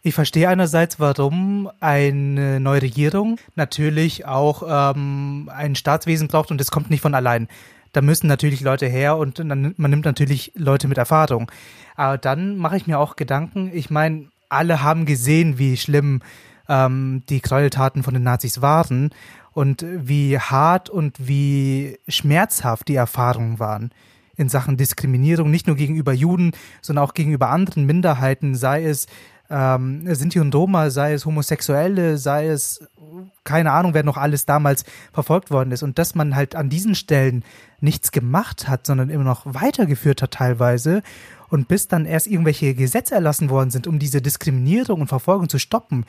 [0.02, 6.70] ich verstehe einerseits, warum eine neue Regierung natürlich auch ähm, ein Staatswesen braucht und das
[6.70, 7.48] kommt nicht von allein.
[7.92, 11.50] Da müssen natürlich Leute her und dann, man nimmt natürlich Leute mit Erfahrung.
[11.96, 16.20] Aber dann mache ich mir auch Gedanken, ich meine, alle haben gesehen, wie schlimm
[16.68, 19.10] ähm, die Gräueltaten von den Nazis waren
[19.52, 23.90] und wie hart und wie schmerzhaft die Erfahrungen waren
[24.36, 29.06] in Sachen Diskriminierung, nicht nur gegenüber Juden, sondern auch gegenüber anderen Minderheiten, sei es
[29.50, 32.80] ähm, Sinti und Roma, sei es Homosexuelle, sei es
[33.44, 36.94] keine Ahnung, wer noch alles damals verfolgt worden ist und dass man halt an diesen
[36.94, 37.44] Stellen
[37.80, 41.02] nichts gemacht hat, sondern immer noch weitergeführt hat teilweise
[41.48, 45.58] und bis dann erst irgendwelche Gesetze erlassen worden sind, um diese Diskriminierung und Verfolgung zu
[45.58, 46.04] stoppen,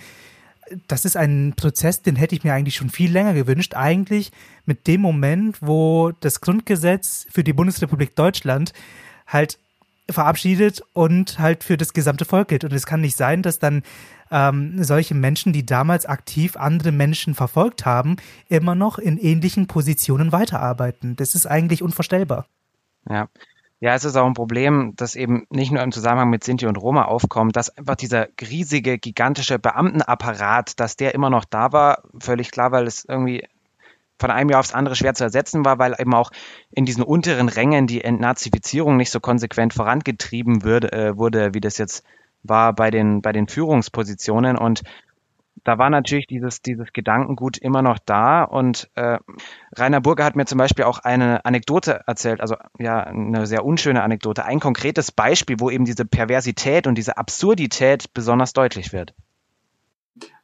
[0.87, 3.75] das ist ein Prozess, den hätte ich mir eigentlich schon viel länger gewünscht.
[3.75, 4.31] Eigentlich
[4.65, 8.73] mit dem Moment, wo das Grundgesetz für die Bundesrepublik Deutschland
[9.27, 9.59] halt
[10.13, 12.63] verabschiedet und halt für das gesamte Volk gilt.
[12.63, 13.83] Und es kann nicht sein, dass dann
[14.31, 18.17] ähm, solche Menschen, die damals aktiv andere Menschen verfolgt haben,
[18.49, 21.15] immer noch in ähnlichen Positionen weiterarbeiten.
[21.15, 22.45] Das ist eigentlich unvorstellbar.
[23.09, 23.27] Ja,
[23.81, 26.77] ja, es ist auch ein Problem, das eben nicht nur im Zusammenhang mit Sinti und
[26.77, 32.51] Roma aufkommt, dass einfach dieser riesige, gigantische Beamtenapparat, dass der immer noch da war, völlig
[32.51, 33.47] klar, weil es irgendwie
[34.21, 36.31] von einem Jahr aufs andere schwer zu ersetzen war, weil eben auch
[36.71, 41.77] in diesen unteren Rängen die Entnazifizierung nicht so konsequent vorangetrieben würde, äh, wurde, wie das
[41.77, 42.05] jetzt
[42.43, 44.57] war bei den, bei den Führungspositionen.
[44.57, 44.83] Und
[45.63, 48.43] da war natürlich dieses, dieses Gedankengut immer noch da.
[48.43, 49.19] Und äh,
[49.75, 54.01] Rainer Burger hat mir zum Beispiel auch eine Anekdote erzählt, also ja, eine sehr unschöne
[54.01, 59.13] Anekdote, ein konkretes Beispiel, wo eben diese Perversität und diese Absurdität besonders deutlich wird.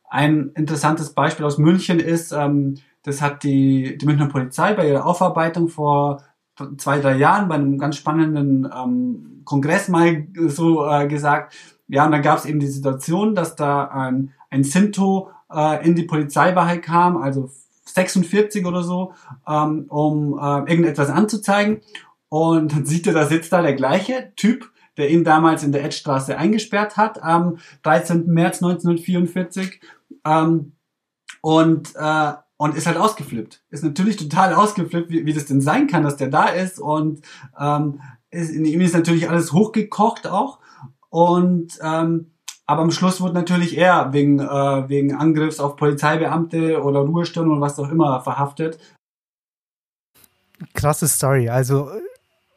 [0.09, 5.05] Ein interessantes Beispiel aus München ist, ähm, das hat die, die Münchner Polizei bei ihrer
[5.05, 6.21] Aufarbeitung vor
[6.77, 11.55] zwei, drei Jahren bei einem ganz spannenden ähm, Kongress mal so äh, gesagt.
[11.87, 15.95] Ja, und dann gab es eben die Situation, dass da ein ein Sinto äh, in
[15.95, 17.49] die Polizeiwache kam, also
[17.85, 19.13] 46 oder so,
[19.47, 21.81] ähm, um äh, irgendetwas anzuzeigen.
[22.29, 25.83] Und dann sieht er, da sitzt da der gleiche Typ, der ihn damals in der
[25.83, 28.27] Edstraße eingesperrt hat, am 13.
[28.27, 29.79] März 1944.
[30.25, 30.73] Ähm,
[31.41, 33.63] und, äh, und ist halt ausgeflippt.
[33.69, 36.79] Ist natürlich total ausgeflippt, wie, wie das denn sein kann, dass der da ist.
[36.79, 37.21] Und
[37.59, 40.59] ähm, ist, in ihm ist natürlich alles hochgekocht auch.
[41.09, 42.31] Und ähm,
[42.69, 47.61] aber am Schluss wurde natürlich er wegen, äh, wegen Angriffs auf Polizeibeamte oder Ruhestörung und
[47.61, 48.77] was auch immer verhaftet.
[50.73, 51.47] Krasse Story.
[51.47, 51.89] Also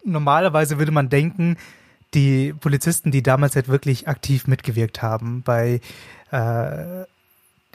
[0.03, 1.57] normalerweise würde man denken,
[2.13, 5.81] die Polizisten, die damals halt wirklich aktiv mitgewirkt haben bei
[6.33, 7.05] äh,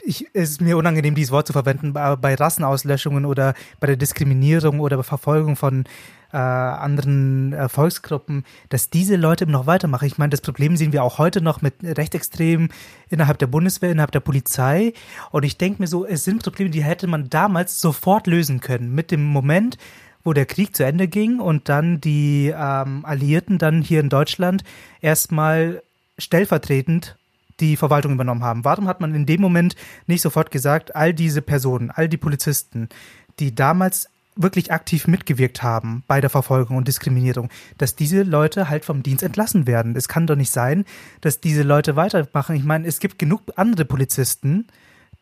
[0.06, 4.80] ich, es ist mir unangenehm, dieses Wort zu verwenden, bei Rassenauslöschungen oder bei der Diskriminierung
[4.80, 5.84] oder bei Verfolgung von
[6.32, 10.06] äh, anderen äh, Volksgruppen, dass diese Leute noch weitermachen.
[10.06, 12.68] Ich meine, das Problem sehen wir auch heute noch mit Rechtsextremen
[13.08, 14.92] innerhalb der Bundeswehr, innerhalb der Polizei.
[15.30, 18.94] Und ich denke mir so, es sind Probleme, die hätte man damals sofort lösen können.
[18.94, 19.76] Mit dem Moment,
[20.24, 24.62] wo der Krieg zu Ende ging und dann die ähm, Alliierten dann hier in Deutschland
[25.00, 25.82] erstmal
[26.18, 27.16] stellvertretend
[27.60, 28.64] die Verwaltung übernommen haben.
[28.64, 29.76] Warum hat man in dem Moment
[30.06, 32.88] nicht sofort gesagt, all diese Personen, all die Polizisten,
[33.38, 37.48] die damals wirklich aktiv mitgewirkt haben bei der Verfolgung und Diskriminierung,
[37.78, 39.96] dass diese Leute halt vom Dienst entlassen werden.
[39.96, 40.84] Es kann doch nicht sein,
[41.22, 42.54] dass diese Leute weitermachen.
[42.54, 44.66] Ich meine, es gibt genug andere Polizisten,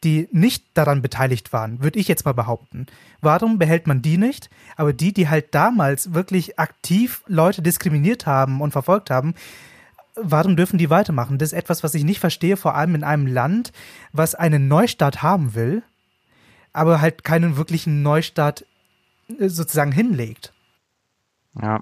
[0.02, 2.86] die nicht daran beteiligt waren, würde ich jetzt mal behaupten.
[3.22, 4.50] Warum behält man die nicht?
[4.76, 9.34] Aber die, die halt damals wirklich aktiv Leute diskriminiert haben und verfolgt haben,
[10.16, 11.38] warum dürfen die weitermachen?
[11.38, 13.72] Das ist etwas, was ich nicht verstehe, vor allem in einem Land,
[14.12, 15.82] was einen Neustart haben will,
[16.72, 18.66] aber halt keinen wirklichen Neustart
[19.28, 20.52] äh, sozusagen hinlegt.
[21.60, 21.80] Ja.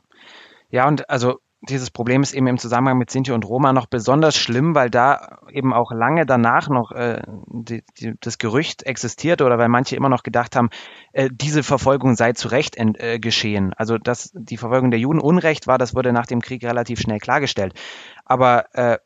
[0.70, 4.36] Ja, und also dieses Problem ist eben im Zusammenhang mit Sinti und Roma noch besonders
[4.36, 9.58] schlimm, weil da eben auch lange danach noch äh, die, die, das Gerücht existierte oder
[9.58, 10.70] weil manche immer noch gedacht haben,
[11.12, 13.72] äh, diese Verfolgung sei zu Recht äh, geschehen.
[13.76, 17.20] Also dass die Verfolgung der Juden Unrecht war, das wurde nach dem Krieg relativ schnell
[17.20, 17.74] klargestellt.
[18.24, 18.98] Aber äh,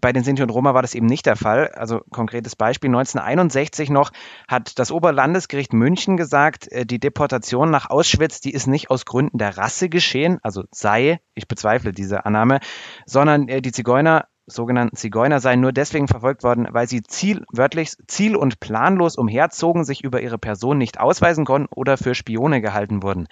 [0.00, 1.68] bei den Sinti und Roma war das eben nicht der Fall.
[1.74, 4.10] Also konkretes Beispiel, 1961 noch
[4.48, 9.38] hat das Oberlandesgericht München gesagt, äh, die Deportation nach Auschwitz, die ist nicht aus Gründen
[9.38, 12.60] der Rasse geschehen, also sei, ich bezweifle diese Annahme,
[13.06, 17.92] sondern äh, die Zigeuner sogenannten Zigeuner seien nur deswegen verfolgt worden, weil sie ziel, wörtlich
[18.06, 23.02] ziel- und planlos umherzogen, sich über ihre Person nicht ausweisen konnten oder für Spione gehalten
[23.02, 23.28] wurden.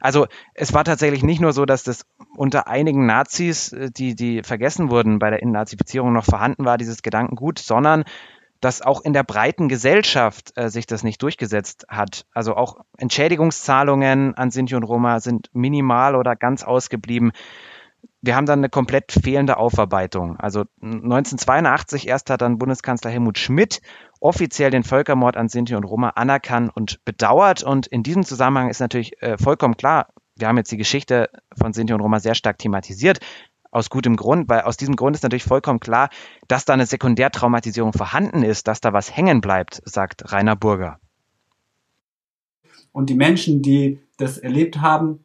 [0.00, 2.04] Also es war tatsächlich nicht nur so, dass das
[2.36, 7.02] unter einigen Nazis, äh, die, die vergessen wurden bei der Innazifizierung noch vorhanden war, dieses
[7.02, 8.04] Gedankengut, sondern
[8.60, 12.26] dass auch in der breiten Gesellschaft äh, sich das nicht durchgesetzt hat.
[12.32, 17.32] Also auch Entschädigungszahlungen an Sinti und Roma sind minimal oder ganz ausgeblieben.
[18.20, 20.36] Wir haben dann eine komplett fehlende Aufarbeitung.
[20.38, 23.80] Also 1982 erst hat dann Bundeskanzler Helmut Schmidt
[24.20, 27.62] offiziell den Völkermord an Sinti und Roma anerkannt und bedauert.
[27.64, 31.72] Und in diesem Zusammenhang ist natürlich äh, vollkommen klar, wir haben jetzt die Geschichte von
[31.72, 33.18] Sinti und Roma sehr stark thematisiert.
[33.70, 36.10] Aus gutem Grund, weil aus diesem Grund ist natürlich vollkommen klar,
[36.46, 40.98] dass da eine Sekundärtraumatisierung vorhanden ist, dass da was hängen bleibt, sagt Rainer Burger.
[42.92, 45.24] Und die Menschen, die das erlebt haben,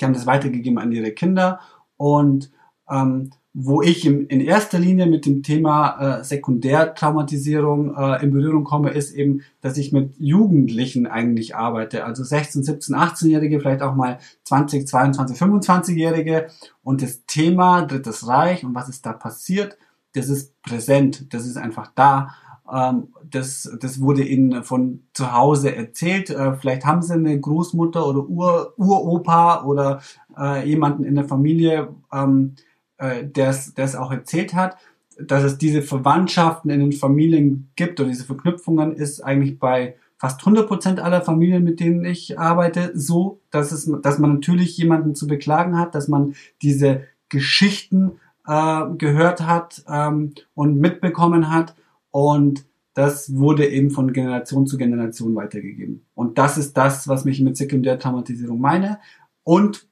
[0.00, 1.60] die haben das weitergegeben an ihre Kinder
[1.98, 2.50] und
[2.90, 3.30] ähm,
[3.60, 8.90] wo ich im, in erster Linie mit dem Thema äh, Sekundärtraumatisierung äh, in Berührung komme,
[8.90, 14.18] ist eben, dass ich mit Jugendlichen eigentlich arbeite, also 16, 17, 18-Jährige, vielleicht auch mal
[14.44, 16.46] 20, 22, 25-Jährige.
[16.84, 19.76] Und das Thema Drittes Reich und was ist da passiert,
[20.14, 22.34] das ist präsent, das ist einfach da.
[22.72, 26.30] Ähm, das, das wurde ihnen von zu Hause erzählt.
[26.30, 30.00] Äh, vielleicht haben sie eine Großmutter oder Ur, Uropa oder
[30.38, 32.54] äh, jemanden in der Familie, ähm,
[32.98, 34.76] äh, der es auch erzählt hat,
[35.20, 40.40] dass es diese Verwandtschaften in den Familien gibt oder diese Verknüpfungen ist eigentlich bei fast
[40.40, 45.14] 100 Prozent aller Familien, mit denen ich arbeite, so, dass es, dass man natürlich jemanden
[45.14, 48.12] zu beklagen hat, dass man diese Geschichten
[48.46, 51.74] äh, gehört hat ähm, und mitbekommen hat
[52.10, 56.06] und das wurde eben von Generation zu Generation weitergegeben.
[56.14, 58.98] Und das ist das, was mich mit Sekundärtraumatisierung meine.
[59.44, 59.86] Und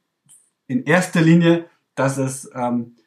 [0.67, 1.65] in erster Linie,
[1.95, 2.97] dass es ähm,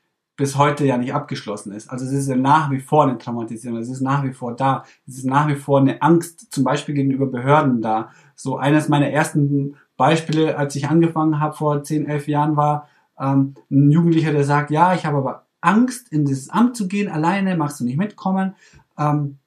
[0.40, 1.90] bis heute ja nicht abgeschlossen ist.
[1.90, 4.84] Also es ist ja nach wie vor eine Traumatisierung, es ist nach wie vor da,
[5.06, 8.08] es ist nach wie vor eine Angst, zum Beispiel gegenüber Behörden da.
[8.34, 12.88] So eines meiner ersten Beispiele, als ich angefangen habe vor 10, 11 Jahren, war
[13.18, 17.10] ähm, ein Jugendlicher, der sagt, ja, ich habe aber Angst, in dieses Amt zu gehen,
[17.10, 18.54] alleine, magst du nicht mitkommen.
[19.00, 19.38] Ähm,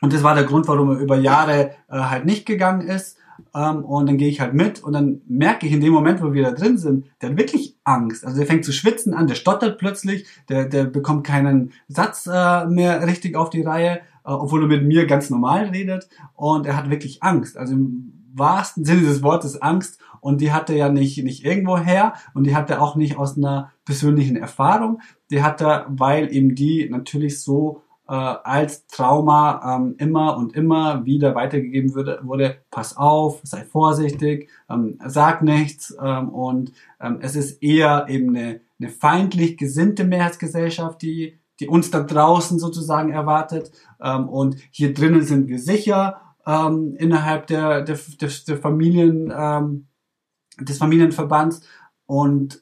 [0.00, 3.18] und das war der Grund, warum er über Jahre äh, halt nicht gegangen ist.
[3.54, 6.32] Ähm, und dann gehe ich halt mit und dann merke ich in dem Moment, wo
[6.32, 8.24] wir da drin sind, der hat wirklich Angst.
[8.24, 12.66] Also der fängt zu schwitzen an, der stottert plötzlich, der, der bekommt keinen Satz äh,
[12.66, 16.08] mehr richtig auf die Reihe, äh, obwohl er mit mir ganz normal redet.
[16.34, 17.56] Und er hat wirklich Angst.
[17.56, 20.00] Also im wahrsten Sinne des Wortes Angst.
[20.20, 23.18] Und die hat er ja nicht, nicht irgendwo her und die hat er auch nicht
[23.18, 25.00] aus einer persönlichen Erfahrung.
[25.30, 31.04] Die hat er, weil eben die natürlich so äh, als Trauma ähm, immer und immer
[31.04, 37.36] wieder weitergegeben wurde, wurde pass auf, sei vorsichtig, ähm, sag nichts ähm, und ähm, es
[37.36, 43.72] ist eher eben eine, eine feindlich gesinnte Mehrheitsgesellschaft, die, die uns da draußen sozusagen erwartet
[44.02, 49.86] ähm, und hier drinnen sind wir sicher ähm, innerhalb der, der, der, der Familien, ähm,
[50.60, 51.62] des Familienverbands
[52.06, 52.61] und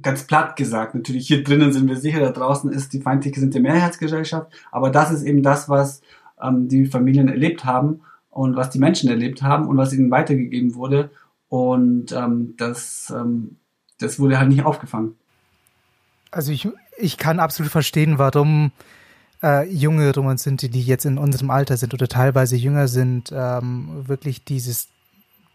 [0.00, 3.60] ganz platt gesagt, natürlich hier drinnen sind wir sicher, da draußen ist die feindlich gesinnte
[3.60, 6.00] Mehrheitsgesellschaft, aber das ist eben das, was
[6.42, 10.74] ähm, die Familien erlebt haben und was die Menschen erlebt haben und was ihnen weitergegeben
[10.74, 11.10] wurde
[11.48, 13.56] und ähm, das, ähm,
[13.98, 15.16] das wurde halt nicht aufgefangen.
[16.30, 16.66] Also ich,
[16.96, 18.72] ich kann absolut verstehen, warum
[19.42, 24.08] äh, junge Roman sind, die jetzt in unserem Alter sind oder teilweise jünger sind, ähm,
[24.08, 24.88] wirklich dieses,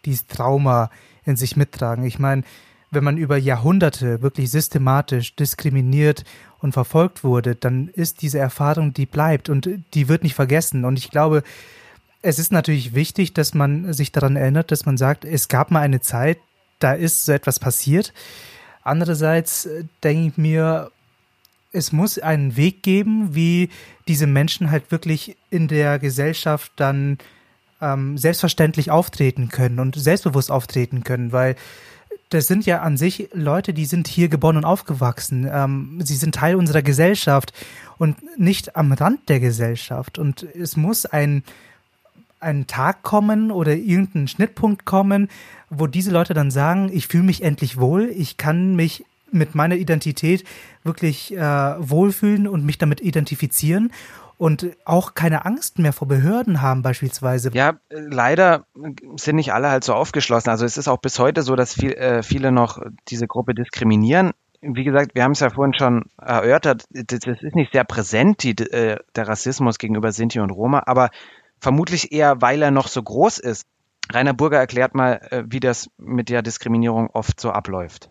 [0.05, 0.91] dieses Trauma
[1.25, 2.05] in sich mittragen.
[2.05, 2.43] Ich meine,
[2.91, 6.23] wenn man über Jahrhunderte wirklich systematisch diskriminiert
[6.59, 10.85] und verfolgt wurde, dann ist diese Erfahrung, die bleibt und die wird nicht vergessen.
[10.85, 11.43] Und ich glaube,
[12.21, 15.81] es ist natürlich wichtig, dass man sich daran erinnert, dass man sagt, es gab mal
[15.81, 16.39] eine Zeit,
[16.79, 18.13] da ist so etwas passiert.
[18.83, 20.91] Andererseits äh, denke ich mir,
[21.71, 23.69] es muss einen Weg geben, wie
[24.07, 27.17] diese Menschen halt wirklich in der Gesellschaft dann
[27.81, 31.55] ähm, selbstverständlich auftreten können und selbstbewusst auftreten können, weil
[32.29, 35.47] das sind ja an sich Leute, die sind hier geboren und aufgewachsen.
[35.51, 37.53] Ähm, sie sind Teil unserer Gesellschaft
[37.97, 40.17] und nicht am Rand der Gesellschaft.
[40.17, 41.43] Und es muss ein,
[42.39, 45.29] ein Tag kommen oder irgendein Schnittpunkt kommen,
[45.69, 49.75] wo diese Leute dann sagen, ich fühle mich endlich wohl, ich kann mich mit meiner
[49.75, 50.45] Identität
[50.83, 53.91] wirklich äh, wohlfühlen und mich damit identifizieren
[54.37, 57.51] und auch keine Angst mehr vor Behörden haben beispielsweise.
[57.53, 58.65] Ja, leider
[59.15, 60.49] sind nicht alle halt so aufgeschlossen.
[60.49, 64.31] Also es ist auch bis heute so, dass viel, äh, viele noch diese Gruppe diskriminieren.
[64.61, 68.57] Wie gesagt, wir haben es ja vorhin schon erörtert, das ist nicht sehr präsent, die,
[68.57, 71.09] äh, der Rassismus gegenüber Sinti und Roma, aber
[71.59, 73.67] vermutlich eher, weil er noch so groß ist.
[74.11, 78.09] Rainer Burger erklärt mal, äh, wie das mit der Diskriminierung oft so abläuft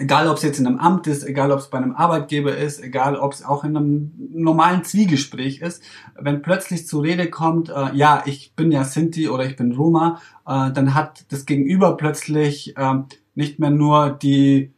[0.00, 2.82] egal ob es jetzt in einem Amt ist, egal ob es bei einem Arbeitgeber ist,
[2.82, 5.82] egal ob es auch in einem normalen Zwiegespräch ist,
[6.18, 10.20] wenn plötzlich zur Rede kommt, äh, ja, ich bin ja Sinti oder ich bin Roma,
[10.46, 12.94] äh, dann hat das Gegenüber plötzlich äh,
[13.34, 14.72] nicht mehr nur die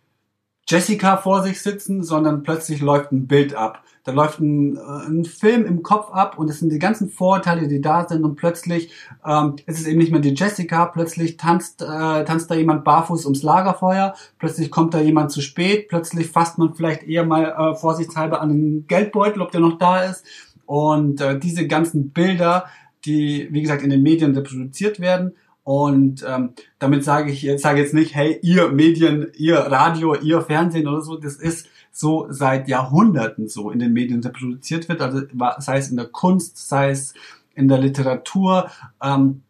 [0.69, 5.25] Jessica vor sich sitzen, sondern plötzlich läuft ein Bild ab da läuft ein, äh, ein
[5.25, 8.93] Film im Kopf ab und es sind die ganzen Vorurteile, die da sind und plötzlich
[9.25, 13.25] ähm, ist es eben nicht mehr die Jessica, plötzlich tanzt, äh, tanzt da jemand barfuß
[13.27, 17.75] ums Lagerfeuer, plötzlich kommt da jemand zu spät, plötzlich fasst man vielleicht eher mal äh,
[17.77, 20.25] vorsichtshalber an den Geldbeutel, ob der noch da ist.
[20.67, 22.67] Und äh, diese ganzen Bilder,
[23.05, 25.35] die wie gesagt in den Medien reproduziert werden,
[25.65, 30.41] und ähm, damit sage ich jetzt sage jetzt nicht, hey, ihr Medien, ihr Radio, ihr
[30.41, 35.23] Fernsehen oder so, das ist so seit Jahrhunderten so in den Medien produziert wird, also
[35.59, 37.15] sei es in der Kunst, sei es
[37.55, 38.71] in der Literatur.
[39.03, 39.43] Ähm,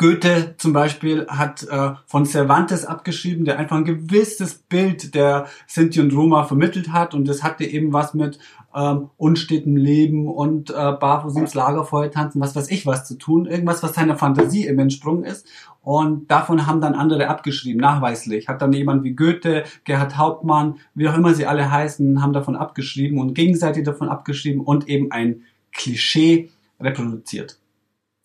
[0.00, 6.00] Goethe zum Beispiel hat äh, von Cervantes abgeschrieben, der einfach ein gewisses Bild der Sinti
[6.00, 7.12] und Roma vermittelt hat.
[7.12, 8.38] Und das hatte eben was mit
[8.74, 13.44] ähm, unstetem Leben und äh, barfuß ins Lagerfeuer tanzen, was weiß ich was zu tun,
[13.44, 15.46] irgendwas, was seiner Fantasie im entsprungen ist
[15.82, 18.48] und davon haben dann andere abgeschrieben, nachweislich.
[18.48, 22.56] Hat dann jemand wie Goethe, Gerhard Hauptmann, wie auch immer sie alle heißen, haben davon
[22.56, 26.50] abgeschrieben und gegenseitig davon abgeschrieben und eben ein Klischee
[26.80, 27.58] reproduziert.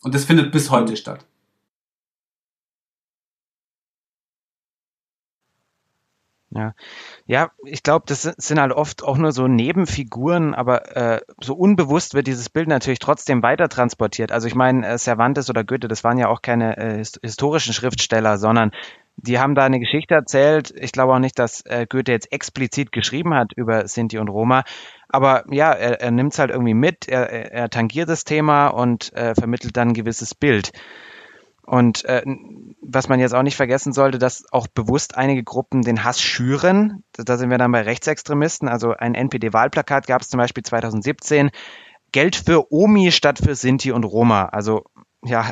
[0.04, 1.26] Und das findet bis heute statt.
[6.52, 6.74] Ja,
[7.26, 12.14] ja ich glaube, das sind halt oft auch nur so Nebenfiguren, aber äh, so unbewusst
[12.14, 14.32] wird dieses Bild natürlich trotzdem weiter transportiert.
[14.32, 18.38] Also ich meine, äh, Cervantes oder Goethe, das waren ja auch keine äh, historischen Schriftsteller,
[18.38, 18.72] sondern
[19.18, 20.74] die haben da eine Geschichte erzählt.
[20.76, 24.64] Ich glaube auch nicht, dass äh, Goethe jetzt explizit geschrieben hat über Sinti und Roma.
[25.08, 29.14] Aber ja, er, er nimmt es halt irgendwie mit, er, er tangiert das Thema und
[29.14, 30.72] äh, vermittelt dann ein gewisses Bild.
[31.66, 32.24] Und äh,
[32.82, 37.04] was man jetzt auch nicht vergessen sollte, dass auch bewusst einige Gruppen den Hass schüren.
[37.14, 38.70] Da sind wir dann bei Rechtsextremisten.
[38.70, 41.50] Also ein NPD-Wahlplakat gab es zum Beispiel 2017.
[42.12, 44.46] Geld für Omi statt für Sinti und Roma.
[44.46, 44.84] Also
[45.24, 45.50] ja,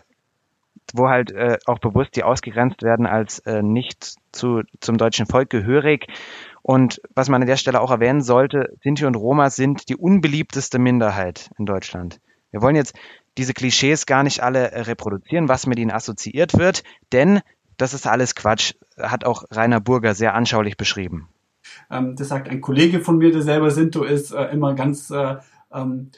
[0.93, 5.49] wo halt äh, auch bewusst die ausgegrenzt werden als äh, nicht zu, zum deutschen Volk
[5.49, 6.07] gehörig.
[6.61, 10.77] Und was man an der Stelle auch erwähnen sollte, Sinti und Roma sind die unbeliebteste
[10.77, 12.19] Minderheit in Deutschland.
[12.51, 12.95] Wir wollen jetzt
[13.37, 17.41] diese Klischees gar nicht alle äh, reproduzieren, was mit ihnen assoziiert wird, denn
[17.77, 21.29] das ist alles Quatsch, hat auch Rainer Burger sehr anschaulich beschrieben.
[21.89, 25.37] Ähm, das sagt ein Kollege von mir, der selber Sinto ist, äh, immer ganz äh,
[25.71, 26.11] ähm,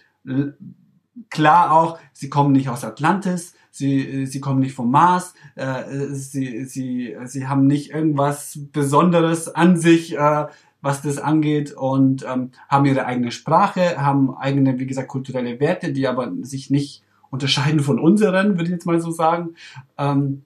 [1.30, 6.66] klar auch, sie kommen nicht aus Atlantis, sie, sie kommen nicht vom Mars, äh, sie,
[6.66, 10.48] sie, sie haben nicht irgendwas Besonderes an sich, äh,
[10.82, 15.92] was das angeht und ähm, haben ihre eigene Sprache, haben eigene, wie gesagt, kulturelle Werte,
[15.92, 17.04] die aber sich nicht
[17.36, 19.56] unterscheiden von unseren, würde ich jetzt mal so sagen.
[19.98, 20.44] Ähm,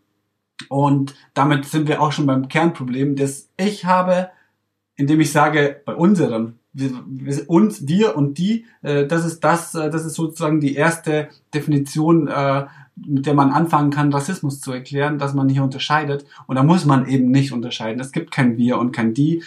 [0.67, 4.29] und damit sind wir auch schon beim Kernproblem, das ich habe,
[4.95, 9.73] indem ich sage, bei unserem, wir, wir, uns, wir und die, äh, das ist das,
[9.73, 12.65] äh, das ist sozusagen die erste Definition, äh,
[12.95, 16.25] mit der man anfangen kann, Rassismus zu erklären, dass man hier unterscheidet.
[16.47, 18.01] Und da muss man eben nicht unterscheiden.
[18.01, 19.43] Es gibt kein Wir und kein Die.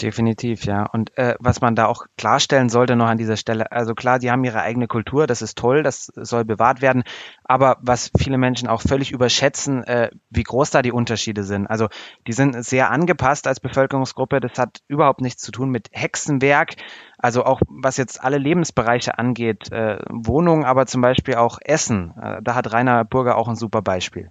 [0.00, 0.86] Definitiv, ja.
[0.86, 4.28] Und äh, was man da auch klarstellen sollte noch an dieser Stelle, also klar, die
[4.28, 7.04] haben ihre eigene Kultur, das ist toll, das soll bewahrt werden,
[7.44, 11.68] aber was viele Menschen auch völlig überschätzen, äh, wie groß da die Unterschiede sind.
[11.68, 11.88] Also
[12.26, 16.74] die sind sehr angepasst als Bevölkerungsgruppe, das hat überhaupt nichts zu tun mit Hexenwerk,
[17.18, 22.42] also auch was jetzt alle Lebensbereiche angeht, äh, Wohnung, aber zum Beispiel auch Essen, äh,
[22.42, 24.30] da hat Rainer Burger auch ein super Beispiel.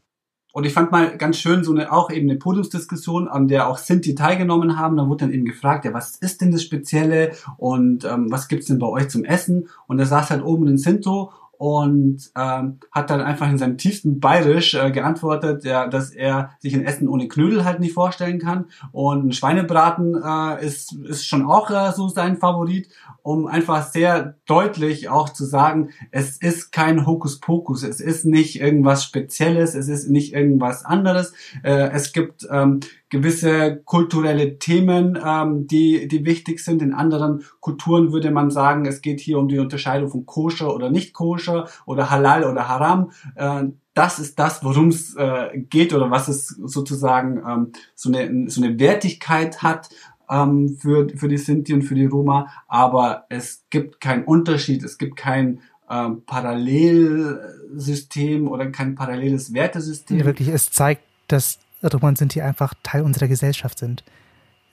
[0.54, 3.80] Und ich fand mal ganz schön so eine auch eben eine Podiumsdiskussion, an der auch
[3.80, 4.96] Sinti teilgenommen haben.
[4.98, 8.68] Da wurde dann eben gefragt, ja, was ist denn das Spezielle und ähm, was gibt's
[8.68, 9.68] denn bei euch zum Essen?
[9.88, 11.32] Und da saß halt oben ein Sinto
[11.64, 16.74] und ähm, hat dann einfach in seinem tiefsten Bayerisch äh, geantwortet, ja, dass er sich
[16.74, 18.66] ein Essen ohne Knödel halt nicht vorstellen kann.
[18.92, 22.90] Und ein Schweinebraten äh, ist, ist schon auch äh, so sein Favorit,
[23.22, 29.06] um einfach sehr deutlich auch zu sagen, es ist kein Hokuspokus, es ist nicht irgendwas
[29.06, 31.32] Spezielles, es ist nicht irgendwas anderes,
[31.64, 32.82] äh, es gibt ähm,
[33.14, 36.82] gewisse kulturelle Themen, ähm, die, die wichtig sind.
[36.82, 40.90] In anderen Kulturen würde man sagen, es geht hier um die Unterscheidung von koscher oder
[40.90, 43.12] nicht koscher oder halal oder haram.
[43.36, 48.50] Äh, das ist das, worum es äh, geht oder was es sozusagen ähm, so, eine,
[48.50, 49.92] so eine Wertigkeit hat
[50.28, 52.48] ähm, für, für die Sinti und für die Roma.
[52.68, 60.18] Aber es gibt keinen Unterschied, es gibt kein ähm, Parallelsystem oder kein paralleles Wertesystem.
[60.18, 64.04] Ja, wirklich, es zeigt, dass Roman Sinti einfach Teil unserer Gesellschaft sind.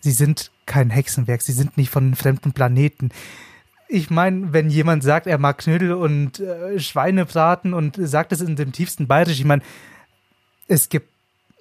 [0.00, 3.10] Sie sind kein Hexenwerk, sie sind nicht von fremden Planeten.
[3.88, 8.56] Ich meine, wenn jemand sagt, er mag Knödel und äh, Schweinebraten und sagt es in
[8.56, 9.62] dem tiefsten Bayerisch, ich meine,
[10.68, 11.08] es gibt,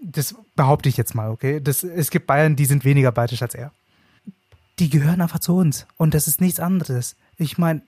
[0.02, 1.60] das behaupte ich jetzt mal, okay?
[1.60, 3.72] Das, es gibt Bayern, die sind weniger bayerisch als er.
[4.78, 7.16] Die gehören einfach zu uns und das ist nichts anderes.
[7.38, 7.82] Ich meine,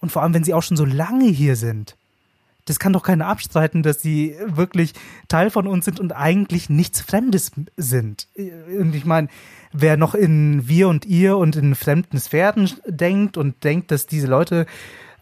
[0.00, 1.96] und vor allem, wenn sie auch schon so lange hier sind
[2.66, 4.92] das kann doch keiner abstreiten, dass sie wirklich
[5.28, 8.28] Teil von uns sind und eigentlich nichts Fremdes sind.
[8.36, 9.28] Und ich meine,
[9.72, 14.26] wer noch in wir und ihr und in fremden Sphären denkt und denkt, dass diese
[14.26, 14.66] Leute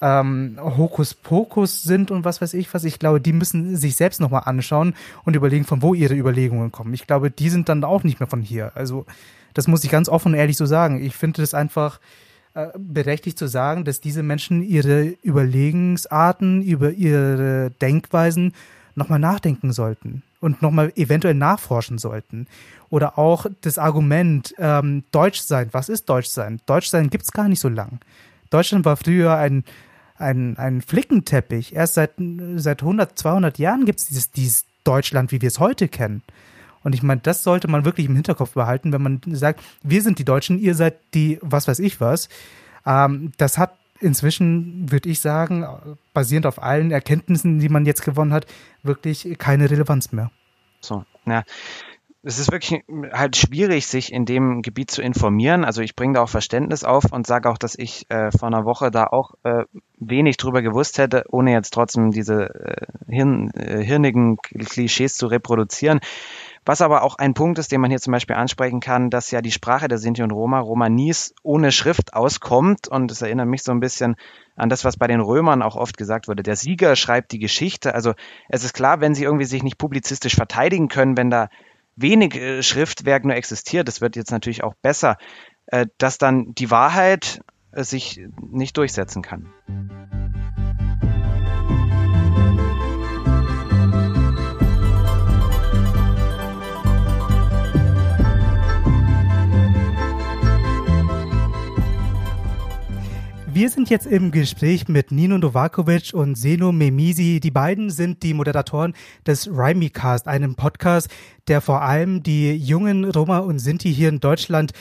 [0.01, 4.43] ähm, Hokuspokus sind und was weiß ich was, ich glaube, die müssen sich selbst nochmal
[4.45, 6.95] anschauen und überlegen, von wo ihre Überlegungen kommen.
[6.95, 8.73] Ich glaube, die sind dann auch nicht mehr von hier.
[8.75, 9.07] Also,
[9.53, 11.03] das muss ich ganz offen und ehrlich so sagen.
[11.03, 12.01] Ich finde das einfach,
[12.79, 18.53] berechtigt zu sagen, dass diese Menschen ihre Überlegensarten, über ihre Denkweisen
[18.95, 22.47] nochmal nachdenken sollten und nochmal eventuell nachforschen sollten.
[22.91, 26.61] Oder auch das Argument, ähm, Deutsch sein, was ist Deutsch sein?
[26.67, 27.99] Deutsch sein gibt's gar nicht so lang.
[28.51, 29.65] Deutschland war früher ein,
[30.17, 31.75] ein, ein Flickenteppich.
[31.75, 32.13] Erst seit,
[32.57, 36.23] seit 100, 200 Jahren gibt's dieses, dieses Deutschland, wie wir es heute kennen.
[36.85, 40.19] Und ich meine, das sollte man wirklich im Hinterkopf behalten, wenn man sagt, wir sind
[40.19, 42.29] die Deutschen, ihr seid die, was weiß ich was.
[42.87, 45.67] Ähm, das hat inzwischen, würde ich sagen,
[46.13, 48.47] basierend auf allen Erkenntnissen, die man jetzt gewonnen hat,
[48.83, 50.31] wirklich keine Relevanz mehr.
[50.81, 51.43] So, ja.
[52.27, 52.83] Es ist wirklich
[53.13, 55.63] halt schwierig, sich in dem Gebiet zu informieren.
[55.63, 58.65] Also ich bringe da auch Verständnis auf und sage auch, dass ich äh, vor einer
[58.65, 59.65] Woche da auch äh,
[59.99, 66.01] wenig drüber gewusst hätte, ohne jetzt trotzdem diese äh, hirn, äh, hirnigen Klischees zu reproduzieren.
[66.67, 69.43] Was aber auch ein Punkt ist, den man hier zum Beispiel ansprechen kann, dass ja
[69.43, 72.89] die Sprache der Sinti und Roma, Romanis, ohne Schrift auskommt.
[72.89, 74.17] Und es erinnert mich so ein bisschen
[74.57, 76.43] an das, was bei den Römern auch oft gesagt wurde.
[76.43, 77.95] Der Sieger schreibt die Geschichte.
[77.95, 78.15] Also
[78.49, 81.49] es ist klar, wenn sie irgendwie sich nicht publizistisch verteidigen können, wenn da
[81.97, 85.19] wenig äh, Schriftwerk nur existiert, das wird jetzt natürlich auch besser,
[85.67, 87.41] äh, dass dann die Wahrheit
[87.73, 89.53] äh, sich nicht durchsetzen kann.
[103.55, 107.39] Wir sind jetzt im Gespräch mit Nino Novakovic und Seno Memisi.
[107.39, 108.95] Die beiden sind die Moderatoren
[109.29, 111.09] des Rhymecast, einem Podcast,
[111.47, 114.73] der vor allem die jungen Roma und Sinti hier in Deutschland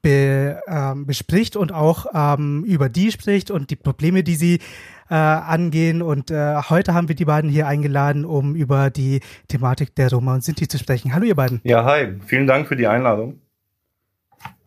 [0.00, 4.60] be, ähm, bespricht und auch ähm, über die spricht und die Probleme, die sie
[5.10, 6.00] äh, angehen.
[6.00, 10.32] Und äh, heute haben wir die beiden hier eingeladen, um über die Thematik der Roma
[10.32, 11.12] und Sinti zu sprechen.
[11.12, 11.60] Hallo ihr beiden.
[11.64, 12.14] Ja, hi.
[12.24, 13.42] Vielen Dank für die Einladung.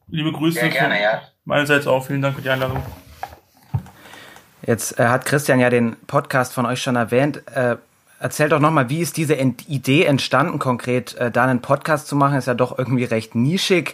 [0.08, 0.60] Liebe Grüße.
[0.60, 1.24] Sehr gerne, ja.
[1.46, 2.06] Meinerseits auch.
[2.06, 2.84] Vielen Dank für die Einladung.
[4.66, 7.44] Jetzt äh, hat Christian ja den Podcast von euch schon erwähnt.
[7.54, 7.78] Äh,
[8.20, 12.16] erzählt doch nochmal, wie ist diese Ent Idee entstanden, konkret äh, da einen Podcast zu
[12.16, 12.38] machen?
[12.38, 13.94] Ist ja doch irgendwie recht nischig.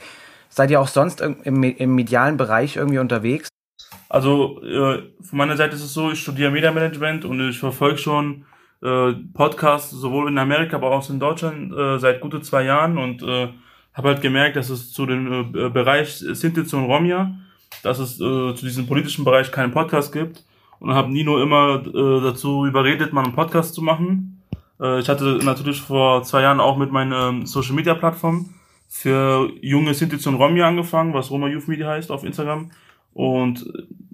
[0.49, 3.49] Seid ihr auch sonst im, im medialen Bereich irgendwie unterwegs?
[4.09, 8.45] Also äh, von meiner Seite ist es so, ich studiere Mediamanagement und ich verfolge schon
[8.81, 13.23] äh, Podcasts sowohl in Amerika, aber auch in Deutschland äh, seit gute zwei Jahren und
[13.23, 13.49] äh,
[13.93, 17.33] habe halt gemerkt, dass es zu dem äh, Bereich Sinti und Romja,
[17.83, 20.43] dass es äh, zu diesem politischen Bereich keinen Podcast gibt
[20.81, 24.41] und habe Nino immer äh, dazu überredet, mal einen Podcast zu machen.
[24.81, 28.55] Äh, ich hatte natürlich vor zwei Jahren auch mit meiner ähm, Social Media Plattform
[28.89, 32.71] für junge Sinti und Romi angefangen, was Roma Youth Media heißt auf Instagram.
[33.13, 33.71] Und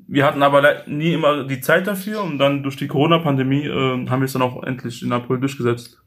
[0.08, 4.22] wir hatten aber nie immer die Zeit dafür und dann durch die Corona-Pandemie äh, haben
[4.22, 6.02] wir es dann auch endlich in April durchgesetzt.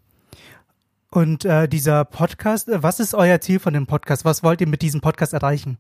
[1.11, 4.27] Und äh, dieser Podcast, äh, was ist euer Ziel von dem Podcast?
[4.27, 5.79] Was wollt ihr mit diesem Podcast erreichen?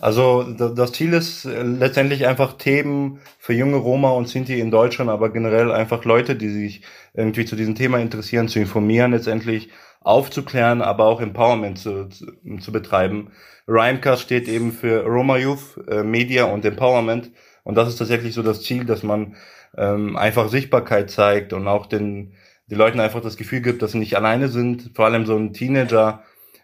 [0.00, 5.10] Also das Ziel ist äh, letztendlich einfach Themen für junge Roma und Sinti in Deutschland,
[5.10, 6.82] aber generell einfach Leute, die sich
[7.14, 12.26] irgendwie zu diesem Thema interessieren, zu informieren, letztendlich aufzuklären, aber auch Empowerment zu, zu,
[12.60, 13.30] zu betreiben.
[13.66, 17.30] Rhymecast steht eben für Roma Youth, äh, Media und Empowerment,
[17.62, 19.36] Und das ist tatsächlich so das Ziel, dass man
[19.76, 22.34] ähm, einfach Sichtbarkeit zeigt und auch den,
[22.66, 24.90] den Leuten einfach das Gefühl gibt, dass sie nicht alleine sind.
[24.94, 26.22] Vor allem so ein Teenager,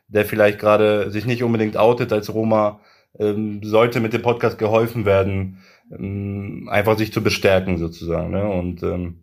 [0.09, 2.81] der vielleicht gerade sich nicht unbedingt outet als Roma,
[3.19, 5.59] ähm, sollte mit dem Podcast geholfen werden,
[5.91, 8.31] ähm, einfach sich zu bestärken sozusagen.
[8.31, 8.49] Ne?
[8.49, 9.23] Und ähm,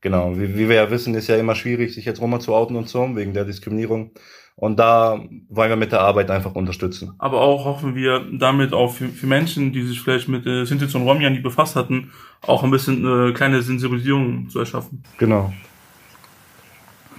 [0.00, 2.76] genau, wie, wie wir ja wissen, ist ja immer schwierig, sich als Roma zu outen
[2.76, 4.12] und so, wegen der Diskriminierung.
[4.56, 7.14] Und da wollen wir mit der Arbeit einfach unterstützen.
[7.18, 10.84] Aber auch hoffen wir damit auch für, für Menschen, die sich vielleicht mit äh, Sinti
[10.96, 12.10] und Romja nie befasst hatten,
[12.42, 15.04] auch ein bisschen äh, kleine Sensibilisierung zu erschaffen.
[15.16, 15.52] Genau.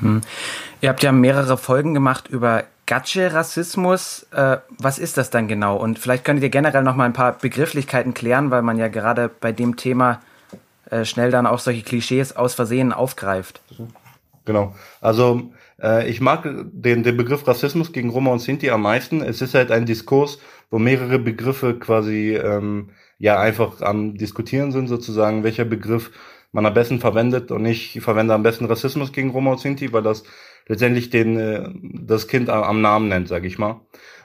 [0.02, 0.20] Hm.
[0.82, 4.26] Ihr habt ja mehrere Folgen gemacht über Gatsche-Rassismus.
[4.32, 5.78] Äh, was ist das dann genau?
[5.78, 9.30] Und vielleicht könntet ihr generell noch mal ein paar Begrifflichkeiten klären, weil man ja gerade
[9.30, 10.22] bei dem Thema
[10.90, 13.62] äh, schnell dann auch solche Klischees aus Versehen aufgreift.
[14.46, 14.76] Genau.
[15.02, 19.22] Also äh, ich mag den, den Begriff Rassismus gegen Roma und Sinti am meisten.
[19.22, 20.40] Es ist halt ein Diskurs,
[20.72, 26.10] wo mehrere Begriffe quasi ähm, ja einfach am Diskutieren sind, sozusagen, welcher Begriff
[26.52, 30.02] man am besten verwendet und ich verwende am besten Rassismus gegen Roma und Sinti, weil
[30.02, 30.24] das
[30.70, 31.70] letztendlich den äh,
[32.06, 33.82] das Kind am, am Namen nennt, sage ich mal.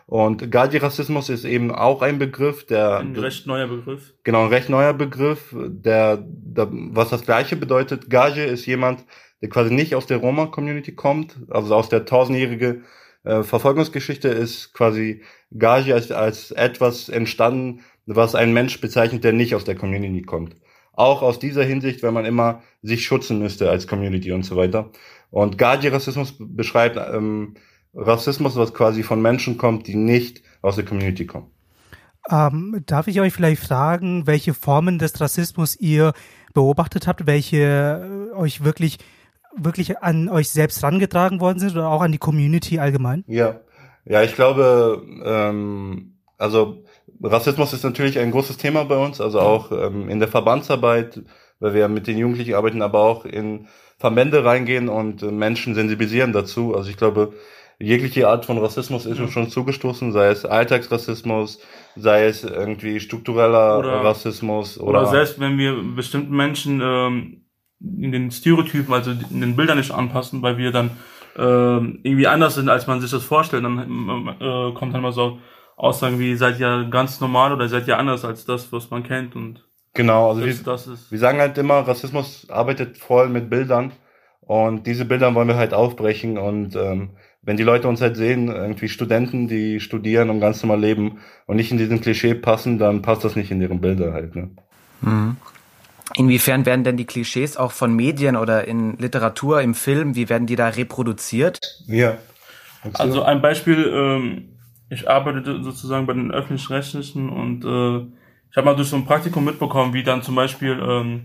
[0.06, 4.12] Und Gaji-Rassismus ist eben auch ein Begriff, der ein recht neuer Begriff.
[4.22, 8.10] Genau, ein recht neuer Begriff, der, der was das Gleiche bedeutet.
[8.10, 9.04] Gaji ist jemand,
[9.40, 12.82] der quasi nicht aus der Roma-Community kommt, also aus der tausendjährige
[13.24, 15.22] äh, Verfolgungsgeschichte ist quasi
[15.56, 20.54] Gaji als, als etwas entstanden, was ein Mensch bezeichnet, der nicht aus der Community kommt.
[20.92, 24.90] Auch aus dieser Hinsicht, wenn man immer sich schützen müsste als Community und so weiter.
[25.34, 27.54] Und Gaji-Rassismus beschreibt ähm,
[27.92, 31.50] Rassismus, was quasi von Menschen kommt, die nicht aus der Community kommen.
[32.30, 36.12] Ähm, darf ich euch vielleicht fragen, welche Formen des Rassismus ihr
[36.54, 38.98] beobachtet habt, welche äh, euch wirklich
[39.56, 43.24] wirklich an euch selbst rangetragen worden sind oder auch an die Community allgemein?
[43.26, 43.60] Ja,
[44.04, 46.84] ja, ich glaube, ähm, also
[47.20, 51.22] Rassismus ist natürlich ein großes Thema bei uns, also auch ähm, in der Verbandsarbeit,
[51.58, 53.66] weil wir mit den Jugendlichen arbeiten, aber auch in
[53.98, 56.74] Verbände reingehen und äh, Menschen sensibilisieren dazu.
[56.74, 57.32] Also ich glaube,
[57.78, 61.60] jegliche Art von Rassismus ist uns schon zugestoßen, sei es Alltagsrassismus,
[61.96, 64.78] sei es irgendwie struktureller oder, Rassismus.
[64.78, 67.44] Oder, oder selbst wenn wir bestimmten Menschen ähm,
[67.80, 70.90] in den Stereotypen, also in den Bildern nicht anpassen, weil wir dann
[71.36, 73.64] äh, irgendwie anders sind, als man sich das vorstellt.
[73.64, 75.38] Dann äh, kommt dann mal so
[75.76, 79.34] Aussagen wie, seid ihr ganz normal oder seid ihr anders als das, was man kennt
[79.34, 79.63] und
[79.94, 83.92] Genau, also das, wir, das ist wir sagen halt immer, Rassismus arbeitet voll mit Bildern
[84.40, 87.10] und diese Bilder wollen wir halt aufbrechen und ähm,
[87.42, 91.56] wenn die Leute uns halt sehen, irgendwie Studenten, die studieren und ganz normal leben und
[91.56, 94.34] nicht in diesem Klischee passen, dann passt das nicht in deren Bilder halt.
[94.34, 94.50] Ne?
[95.02, 95.36] Mhm.
[96.16, 100.46] Inwiefern werden denn die Klischees auch von Medien oder in Literatur, im Film, wie werden
[100.46, 101.60] die da reproduziert?
[101.86, 102.18] Ja.
[102.94, 104.48] Also ein Beispiel, ähm,
[104.90, 108.06] ich arbeite sozusagen bei den öffentlich-rechtlichen und äh,
[108.54, 111.24] ich habe mal durch so ein Praktikum mitbekommen, wie dann zum Beispiel ähm,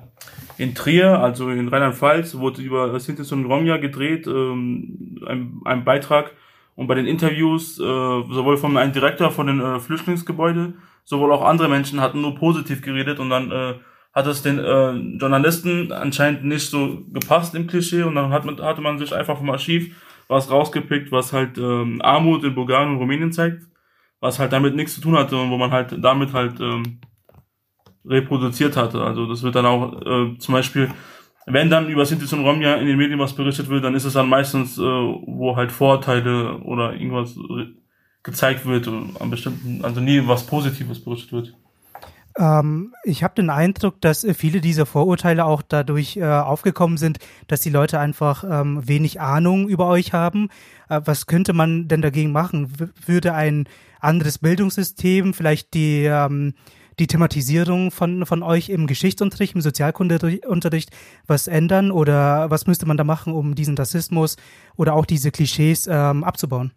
[0.58, 6.34] in Trier, also in Rheinland-Pfalz, wurde über Sintis und Romja gedreht, ähm, ein, ein Beitrag.
[6.74, 10.74] Und bei den Interviews, äh, sowohl von einem Direktor von den äh, Flüchtlingsgebäude,
[11.04, 13.20] sowohl auch andere Menschen hatten nur positiv geredet.
[13.20, 13.76] Und dann äh,
[14.12, 18.02] hat es den äh, Journalisten anscheinend nicht so gepasst im Klischee.
[18.02, 19.96] Und dann hat man, hatte man sich einfach vom Archiv
[20.28, 23.62] was rausgepickt, was halt ähm, Armut in Bulgarien und Rumänien zeigt,
[24.20, 27.00] was halt damit nichts zu tun hatte und wo man halt damit halt ähm,
[28.10, 29.02] reproduziert hatte.
[29.02, 30.90] Also das wird dann auch äh, zum Beispiel,
[31.46, 34.14] wenn dann über Sinti und Romja in den Medien was berichtet wird, dann ist es
[34.14, 37.36] dann meistens, äh, wo halt Vorteile oder irgendwas
[38.24, 41.54] gezeigt wird an bestimmten, also nie was Positives berichtet wird.
[42.38, 47.20] Ähm, ich habe den Eindruck, dass äh, viele dieser Vorurteile auch dadurch äh, aufgekommen sind,
[47.48, 50.50] dass die Leute einfach ähm, wenig Ahnung über euch haben.
[50.90, 52.80] Äh, was könnte man denn dagegen machen?
[52.80, 53.68] W würde ein
[54.00, 56.54] anderes Bildungssystem vielleicht die ähm,
[57.00, 60.92] die Thematisierung von, von euch im Geschichtsunterricht, im Sozialkundeunterricht
[61.28, 64.36] was ändern oder was müsste man da machen, um diesen Rassismus
[64.76, 66.72] oder auch diese Klischees ähm, abzubauen?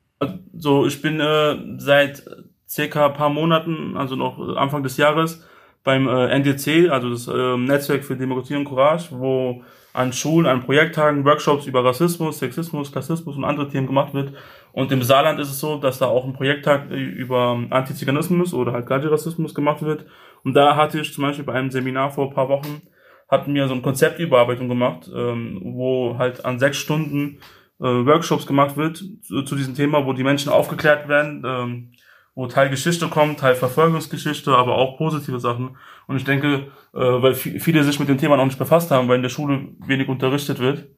[0.56, 2.22] So, ich bin äh, seit
[2.68, 5.44] circa paar Monaten, also noch Anfang des Jahres,
[5.84, 9.62] beim äh, NDC, also das äh, Netzwerk für Demokratie und Courage, wo
[9.92, 14.32] an Schulen, an Projekttagen, Workshops über Rassismus, Sexismus, Klassismus und andere Themen gemacht wird.
[14.72, 18.86] Und im Saarland ist es so, dass da auch ein Projekttag über Antiziganismus oder halt
[18.86, 20.06] Gaji-Rassismus gemacht wird.
[20.44, 22.82] Und da hatte ich zum Beispiel bei einem Seminar vor ein paar Wochen,
[23.28, 27.38] hatten wir so eine Konzeptüberarbeitung gemacht, ähm, wo halt an sechs Stunden
[27.80, 31.92] äh, Workshops gemacht wird zu, zu, diesem Thema, wo die Menschen aufgeklärt werden, ähm,
[32.34, 35.76] wo Teil Geschichte kommt, Teil Verfolgungsgeschichte, aber auch positive Sachen.
[36.06, 39.16] Und ich denke, äh, weil viele sich mit dem Thema noch nicht befasst haben, weil
[39.16, 40.88] in der Schule wenig unterrichtet wird,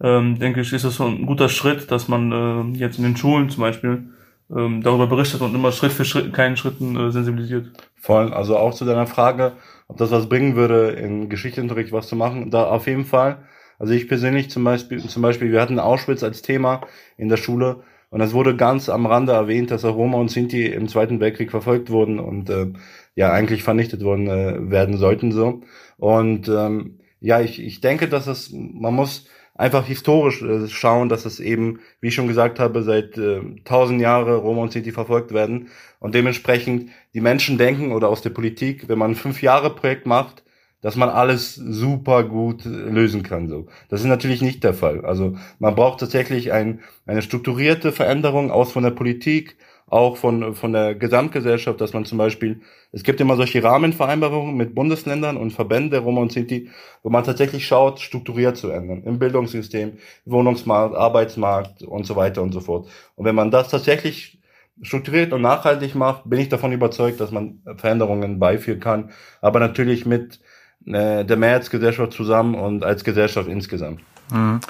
[0.00, 2.32] ähm, denke ich, ist es so ein guter Schritt, dass man
[2.74, 4.10] äh, jetzt in den Schulen zum Beispiel
[4.54, 7.68] ähm, darüber berichtet und immer Schritt für Schritt, kleinen Schritten äh, sensibilisiert.
[7.96, 9.52] Voll, also auch zu deiner Frage,
[9.88, 12.50] ob das was bringen würde, im Geschichtsunterricht was zu machen.
[12.50, 13.38] Da auf jeden Fall.
[13.78, 16.80] Also ich persönlich zum Beispiel, zum Beispiel, wir hatten Auschwitz als Thema
[17.16, 20.66] in der Schule und es wurde ganz am Rande erwähnt, dass auch Roma und Sinti
[20.66, 22.72] im Zweiten Weltkrieg verfolgt wurden und äh,
[23.14, 25.60] ja eigentlich vernichtet worden äh, werden sollten so.
[25.98, 29.26] Und ähm, ja, ich, ich denke, dass es, man muss
[29.58, 34.00] einfach historisch äh, schauen, dass es eben, wie ich schon gesagt habe, seit äh, tausend
[34.00, 38.30] äh, Jahre Roma und Sinti verfolgt werden und dementsprechend die Menschen denken oder aus der
[38.30, 40.44] Politik, wenn man ein fünf Jahre Projekt macht,
[40.80, 43.48] dass man alles super gut äh, lösen kann.
[43.48, 45.04] So, das ist natürlich nicht der Fall.
[45.04, 49.56] Also man braucht tatsächlich ein, eine strukturierte Veränderung aus von der Politik,
[49.90, 52.60] auch von, von der Gesamtgesellschaft, dass man zum Beispiel,
[52.92, 56.70] es gibt immer solche Rahmenvereinbarungen mit Bundesländern und Verbänden der Roma und Sinti,
[57.02, 59.02] wo man tatsächlich schaut, strukturiert zu ändern.
[59.04, 62.88] Im Bildungssystem, Wohnungsmarkt, Arbeitsmarkt und so weiter und so fort.
[63.16, 64.38] Und wenn man das tatsächlich
[64.82, 69.10] strukturiert und nachhaltig macht, bin ich davon überzeugt, dass man Veränderungen beiführen kann.
[69.40, 70.40] Aber natürlich mit
[70.86, 74.00] äh, der Mehrheitsgesellschaft zusammen und als Gesellschaft insgesamt.
[74.32, 74.60] Mhm.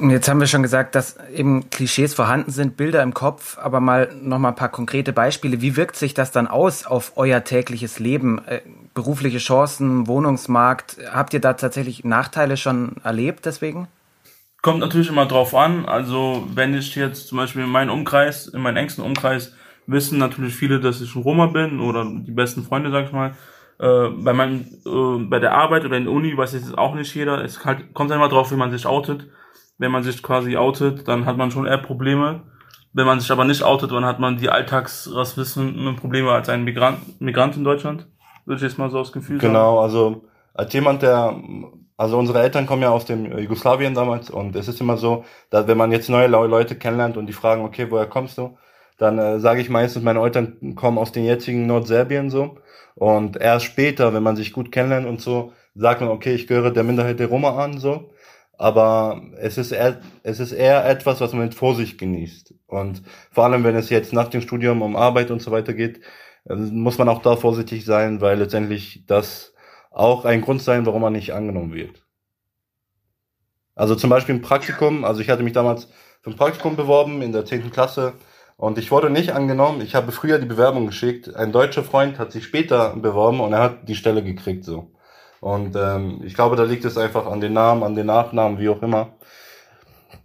[0.00, 4.08] Jetzt haben wir schon gesagt, dass eben Klischees vorhanden sind, Bilder im Kopf, aber mal
[4.22, 5.60] noch mal ein paar konkrete Beispiele.
[5.60, 8.40] Wie wirkt sich das dann aus auf euer tägliches Leben?
[8.46, 8.60] Äh,
[8.94, 13.88] berufliche Chancen, Wohnungsmarkt, habt ihr da tatsächlich Nachteile schon erlebt deswegen?
[14.62, 15.84] Kommt natürlich immer drauf an.
[15.86, 19.52] Also wenn ich jetzt zum Beispiel in meinem Umkreis, in meinem engsten Umkreis,
[19.88, 23.34] wissen natürlich viele, dass ich ein Roma bin oder die besten Freunde, sag ich mal.
[23.80, 27.12] Äh, bei meinem, äh, bei der Arbeit oder in der Uni weiß jetzt auch nicht
[27.16, 27.44] jeder.
[27.44, 29.26] Es halt, kommt immer drauf, wie man sich outet
[29.78, 32.42] wenn man sich quasi outet, dann hat man schon eher Probleme.
[32.92, 37.20] Wenn man sich aber nicht outet, dann hat man die alltagsrassistischen Probleme als ein Migrant,
[37.20, 38.06] Migrant in Deutschland.
[38.44, 39.84] Würde ich jetzt mal so aus Gefühl Genau, sagen.
[39.84, 40.24] also
[40.54, 41.36] als jemand, der,
[41.96, 45.68] also unsere Eltern kommen ja aus dem Jugoslawien damals und es ist immer so, dass
[45.68, 48.56] wenn man jetzt neue Leute kennenlernt und die fragen, okay, woher kommst du?
[48.96, 52.56] Dann äh, sage ich meistens, meine Eltern kommen aus den jetzigen Nordserbien so.
[52.96, 56.72] Und erst später, wenn man sich gut kennenlernt und so, sagt man, okay, ich gehöre
[56.72, 58.10] der Minderheit der Roma an, so
[58.58, 62.54] aber es ist eher, es ist eher etwas, was man mit Vorsicht genießt.
[62.66, 66.00] Und vor allem, wenn es jetzt nach dem Studium um Arbeit und so weiter geht,
[66.48, 69.54] äh, muss man auch da vorsichtig sein, weil letztendlich das
[69.90, 72.04] auch ein Grund sein, warum man nicht angenommen wird.
[73.76, 75.88] Also zum Beispiel ein Praktikum, also ich hatte mich damals
[76.20, 78.14] für ein Praktikum beworben in der zehnten Klasse
[78.56, 79.80] und ich wurde nicht angenommen.
[79.82, 81.34] Ich habe früher die Bewerbung geschickt.
[81.36, 84.90] Ein deutscher Freund hat sich später beworben und er hat die Stelle gekriegt so.
[85.40, 88.68] Und ähm, ich glaube, da liegt es einfach an den Namen, an den Nachnamen, wie
[88.68, 89.14] auch immer.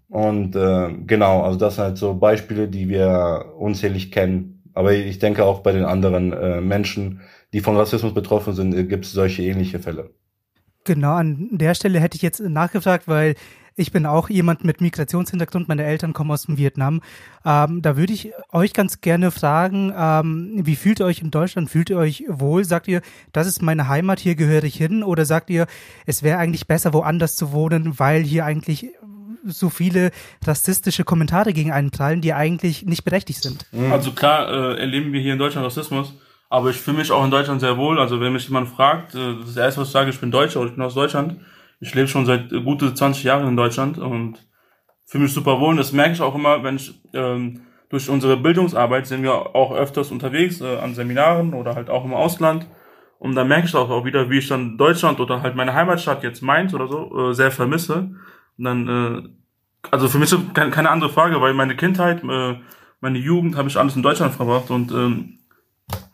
[0.10, 4.64] Und äh, genau, also das sind halt so Beispiele, die wir unzählig kennen.
[4.74, 8.84] Aber ich denke auch bei den anderen äh, Menschen, die von Rassismus betroffen sind, äh,
[8.84, 10.12] gibt es solche ähnliche Fälle.
[10.84, 13.36] Genau, an der Stelle hätte ich jetzt nachgefragt, weil
[13.76, 15.68] ich bin auch jemand mit Migrationshintergrund.
[15.68, 17.02] Meine Eltern kommen aus dem Vietnam.
[17.46, 21.70] Ähm, da würde ich euch ganz gerne fragen, ähm, wie fühlt ihr euch in Deutschland?
[21.70, 22.64] Fühlt ihr euch wohl?
[22.66, 23.02] Sagt ihr,
[23.32, 25.04] das ist meine Heimat, hier gehöre ich hin?
[25.04, 25.68] Oder sagt ihr,
[26.06, 28.88] es wäre eigentlich besser, woanders zu wohnen, weil hier eigentlich
[29.46, 30.12] so viele
[30.46, 33.66] rassistische Kommentare gegen einen prallen, die eigentlich nicht berechtigt sind?
[33.72, 33.92] Mhm.
[33.92, 36.14] Also klar äh, erleben wir hier in Deutschland Rassismus.
[36.50, 38.00] Aber ich fühle mich auch in Deutschland sehr wohl.
[38.00, 40.70] Also wenn mich jemand fragt, äh, das erste, was ich sage, ich bin Deutscher oder
[40.70, 41.38] ich bin aus Deutschland,
[41.80, 44.46] ich lebe schon seit gute 20 Jahren in Deutschland und
[45.06, 45.70] fühle mich super wohl.
[45.70, 49.72] Und das merke ich auch immer, wenn ich ähm, durch unsere Bildungsarbeit sind wir auch
[49.76, 52.66] öfters unterwegs äh, an Seminaren oder halt auch im Ausland.
[53.20, 56.24] Und da merke ich auch, auch wieder, wie ich dann Deutschland oder halt meine Heimatstadt
[56.24, 58.10] jetzt Mainz oder so äh, sehr vermisse.
[58.58, 59.30] Und dann, äh,
[59.92, 62.56] also für mich ist keine, keine andere Frage, weil meine Kindheit, äh,
[63.00, 65.40] meine Jugend habe ich alles in Deutschland verbracht und ähm,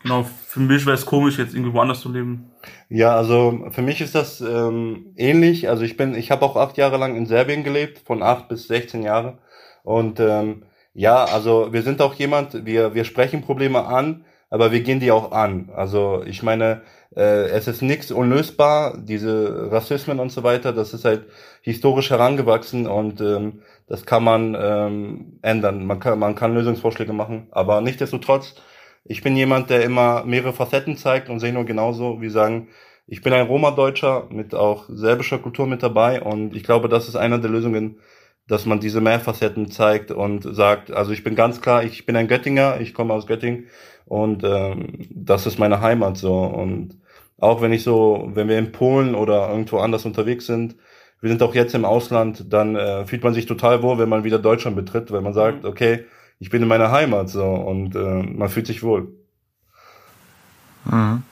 [0.02, 2.50] Genau, für mich wäre es komisch, jetzt irgendwie woanders zu leben.
[2.88, 5.68] Ja, also für mich ist das ähm, ähnlich.
[5.68, 8.66] Also ich bin, ich habe auch acht Jahre lang in Serbien gelebt, von acht bis
[8.68, 9.38] 16 Jahre.
[9.82, 10.64] Und ähm,
[10.94, 15.12] ja, also wir sind auch jemand, wir, wir sprechen Probleme an, aber wir gehen die
[15.12, 15.70] auch an.
[15.74, 16.82] Also ich meine,
[17.14, 21.26] äh, es ist nichts unlösbar, diese Rassismen und so weiter, das ist halt
[21.62, 25.86] historisch herangewachsen und ähm, das kann man ähm, ändern.
[25.86, 28.56] Man kann, man kann Lösungsvorschläge machen, aber nichtsdestotrotz
[29.04, 32.68] ich bin jemand, der immer mehrere Facetten zeigt und sehe nur genauso, wie sagen,
[33.06, 37.16] ich bin ein Roma-Deutscher mit auch serbischer Kultur mit dabei und ich glaube, das ist
[37.16, 37.98] einer der Lösungen,
[38.46, 42.28] dass man diese Mehrfacetten zeigt und sagt, also ich bin ganz klar, ich bin ein
[42.28, 43.66] Göttinger, ich komme aus Göttingen
[44.06, 47.00] und ähm, das ist meine Heimat so und
[47.38, 50.76] auch wenn ich so, wenn wir in Polen oder irgendwo anders unterwegs sind,
[51.20, 54.24] wir sind auch jetzt im Ausland, dann äh, fühlt man sich total wohl, wenn man
[54.24, 55.68] wieder Deutschland betritt, weil man sagt, mhm.
[55.68, 56.04] okay,
[56.40, 59.08] ich bin in meiner Heimat so und äh, man fühlt sich wohl.
[60.86, 61.22] Mhm.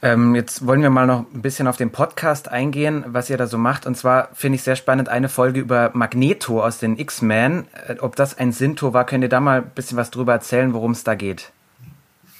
[0.00, 3.48] Ähm, jetzt wollen wir mal noch ein bisschen auf den Podcast eingehen, was ihr da
[3.48, 3.84] so macht.
[3.84, 7.66] Und zwar finde ich sehr spannend eine Folge über Magneto aus den X-Men.
[7.88, 10.72] Äh, ob das ein Sinto war, könnt ihr da mal ein bisschen was drüber erzählen,
[10.72, 11.50] worum es da geht?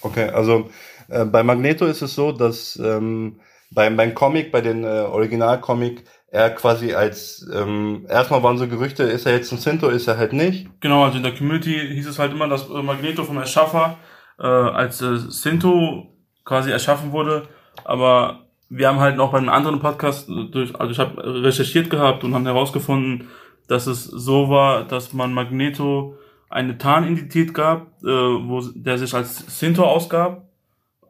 [0.03, 0.70] Okay, also
[1.09, 3.40] äh, bei Magneto ist es so, dass ähm,
[3.70, 9.05] beim, beim Comic, bei den äh, Originalcomic, er quasi als, ähm, erstmal waren so Gerüchte,
[9.05, 10.68] ist er jetzt ein Sinto, ist er halt nicht.
[10.81, 13.97] Genau, also in der Community hieß es halt immer, dass äh, Magneto vom Erschaffer
[14.39, 16.14] äh, als äh, Sinto
[16.45, 17.49] quasi erschaffen wurde,
[17.85, 22.22] aber wir haben halt noch bei einem anderen Podcast durch, also ich habe recherchiert gehabt
[22.24, 23.29] und haben herausgefunden,
[23.66, 26.16] dass es so war, dass man Magneto
[26.51, 30.47] eine Tarnidentität gab, äh, wo der sich als Sinto ausgab,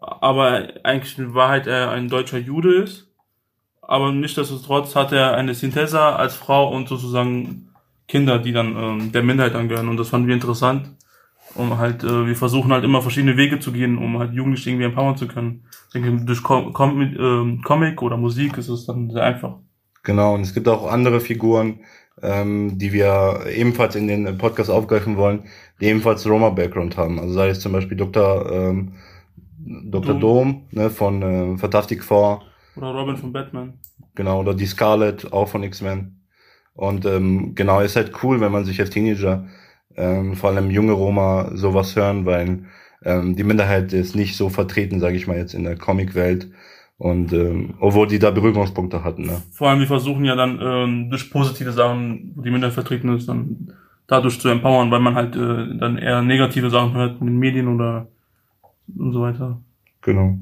[0.01, 3.08] aber eigentlich in Wahrheit er ein deutscher Jude ist
[3.89, 7.70] aber nichtsdestotrotz hat er eine Synthesa als Frau und sozusagen
[8.07, 9.89] Kinder, die dann ähm, der Minderheit angehören.
[9.89, 10.95] Und das fanden wir interessant.
[11.55, 14.84] Um halt, äh, wir versuchen halt immer verschiedene Wege zu gehen, um halt Jugendliche irgendwie
[14.84, 15.64] empowern zu können.
[15.86, 19.57] Ich denke, durch Com Com äh, Comic oder Musik ist es dann sehr einfach.
[20.03, 21.80] Genau, und es gibt auch andere Figuren,
[22.20, 25.45] ähm, die wir ebenfalls in den Podcast aufgreifen wollen,
[25.80, 27.18] die ebenfalls Roma-Background haben.
[27.18, 28.53] Also sei es zum Beispiel Dr.
[28.53, 28.93] Ähm,
[29.59, 30.14] Dr.
[30.14, 32.43] Dom, Dom ne, von äh, Fantastic Four
[32.79, 33.74] oder Robin von Batman.
[34.14, 36.20] Genau, oder die Scarlet, auch von X-Men.
[36.74, 39.47] Und ähm, genau, ist halt cool, wenn man sich als Teenager,
[39.97, 42.64] ähm, vor allem junge Roma, sowas hören, weil
[43.05, 46.51] ähm, die Minderheit ist nicht so vertreten, sage ich mal jetzt, in der Comic-Welt.
[46.97, 49.26] Und ähm, obwohl die da Berührungspunkte hatten.
[49.26, 49.43] Ne?
[49.53, 53.29] Vor allem, wir versuchen ja dann ähm, durch positive Sachen, wo die Minderheit vertreten ist,
[53.29, 53.72] dann
[54.09, 57.68] dadurch zu empowern, weil man halt äh, dann eher negative Sachen hört in den Medien
[57.68, 58.09] oder
[58.97, 59.61] und so weiter.
[60.03, 60.39] Genau.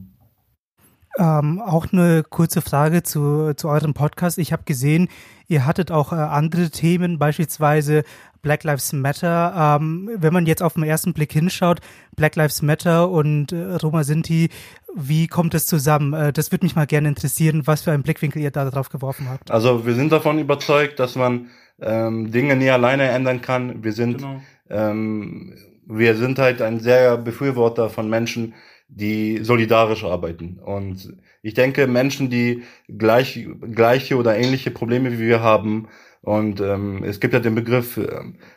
[1.18, 4.38] Ähm, auch eine kurze Frage zu, zu eurem Podcast.
[4.38, 5.08] Ich habe gesehen,
[5.48, 8.04] ihr hattet auch äh, andere Themen, beispielsweise
[8.42, 9.78] Black Lives Matter.
[9.80, 11.80] Ähm, wenn man jetzt auf den ersten Blick hinschaut,
[12.16, 14.50] Black Lives Matter und äh, Roma Sinti,
[14.94, 16.12] wie kommt es zusammen?
[16.12, 19.28] Äh, das würde mich mal gerne interessieren, was für einen Blickwinkel ihr da drauf geworfen
[19.28, 19.50] habt.
[19.50, 21.48] Also wir sind davon überzeugt, dass man
[21.80, 23.82] ähm, Dinge nie alleine ändern kann.
[23.82, 24.40] Wir sind, genau.
[24.70, 25.54] ähm,
[25.86, 28.54] wir sind halt ein sehr Befürworter von Menschen,
[28.88, 30.58] die solidarisch arbeiten.
[30.64, 35.88] Und ich denke, Menschen, die gleich, gleiche oder ähnliche Probleme wie wir haben,
[36.26, 38.08] und ähm, es gibt ja den Begriff äh,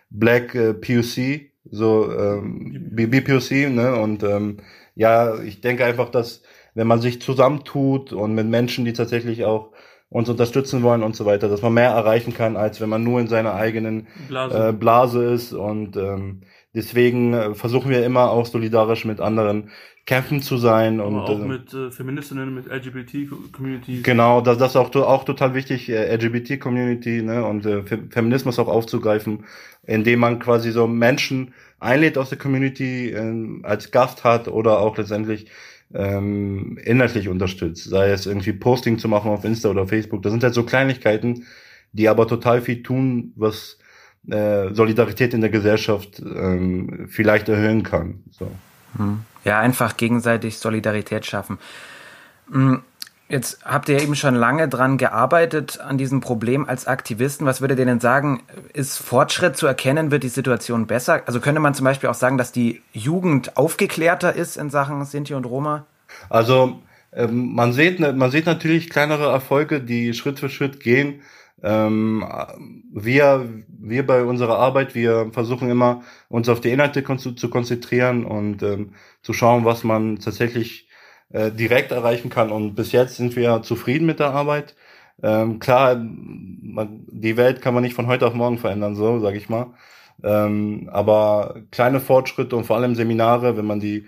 [0.09, 3.95] Black äh, POC, so ähm, BPOC, ne?
[3.95, 4.57] Und ähm,
[4.95, 6.41] ja, ich denke einfach, dass
[6.73, 9.71] wenn man sich zusammentut und mit Menschen, die tatsächlich auch
[10.09, 13.19] uns unterstützen wollen und so weiter, dass man mehr erreichen kann, als wenn man nur
[13.19, 15.53] in seiner eigenen Blase, äh, Blase ist.
[15.53, 16.41] Und ähm,
[16.73, 19.69] deswegen äh, versuchen wir immer auch solidarisch mit anderen
[20.09, 20.99] kämpfen zu sein.
[20.99, 24.01] Aber und auch äh, mit äh, Feministinnen, mit LGBT-Community.
[24.01, 28.67] Genau, das, das ist auch, auch total wichtig, äh, LGBT-Community ne, und äh, Feminismus auch
[28.67, 29.45] aufzugreifen,
[29.83, 34.97] indem man quasi so Menschen einlädt aus der Community äh, als Gast hat oder auch
[34.97, 35.51] letztendlich
[35.93, 37.87] ähm, inhaltlich unterstützt.
[37.87, 40.23] Sei es irgendwie Posting zu machen auf Insta oder Facebook.
[40.23, 41.45] Das sind halt so Kleinigkeiten,
[41.93, 43.77] die aber total viel tun, was
[44.27, 48.23] äh, Solidarität in der Gesellschaft ähm, vielleicht erhöhen kann.
[48.31, 48.49] So.
[48.97, 49.19] Hm.
[49.43, 51.59] Ja, einfach gegenseitig Solidarität schaffen.
[52.51, 52.81] Hm,
[53.29, 57.45] jetzt habt ihr eben schon lange dran gearbeitet an diesem Problem als Aktivisten.
[57.45, 58.43] Was würdet ihr denn sagen?
[58.73, 60.11] Ist Fortschritt zu erkennen?
[60.11, 61.21] Wird die Situation besser?
[61.25, 65.33] Also könnte man zum Beispiel auch sagen, dass die Jugend aufgeklärter ist in Sachen Sinti
[65.33, 65.85] und Roma?
[66.29, 66.81] Also
[67.13, 71.21] ähm, man sieht, man sieht natürlich kleinere Erfolge, die Schritt für Schritt gehen.
[71.63, 72.25] Ähm,
[72.91, 78.25] wir, wir bei unserer Arbeit, wir versuchen immer, uns auf die Inhalte kon zu konzentrieren
[78.25, 80.87] und ähm, zu schauen, was man tatsächlich
[81.31, 82.51] äh, direkt erreichen kann.
[82.51, 84.75] Und bis jetzt sind wir zufrieden mit der Arbeit.
[85.21, 89.37] Ähm, klar, man, die Welt kann man nicht von heute auf morgen verändern, so sage
[89.37, 89.73] ich mal.
[90.23, 94.07] Ähm, aber kleine Fortschritte und vor allem Seminare, wenn man die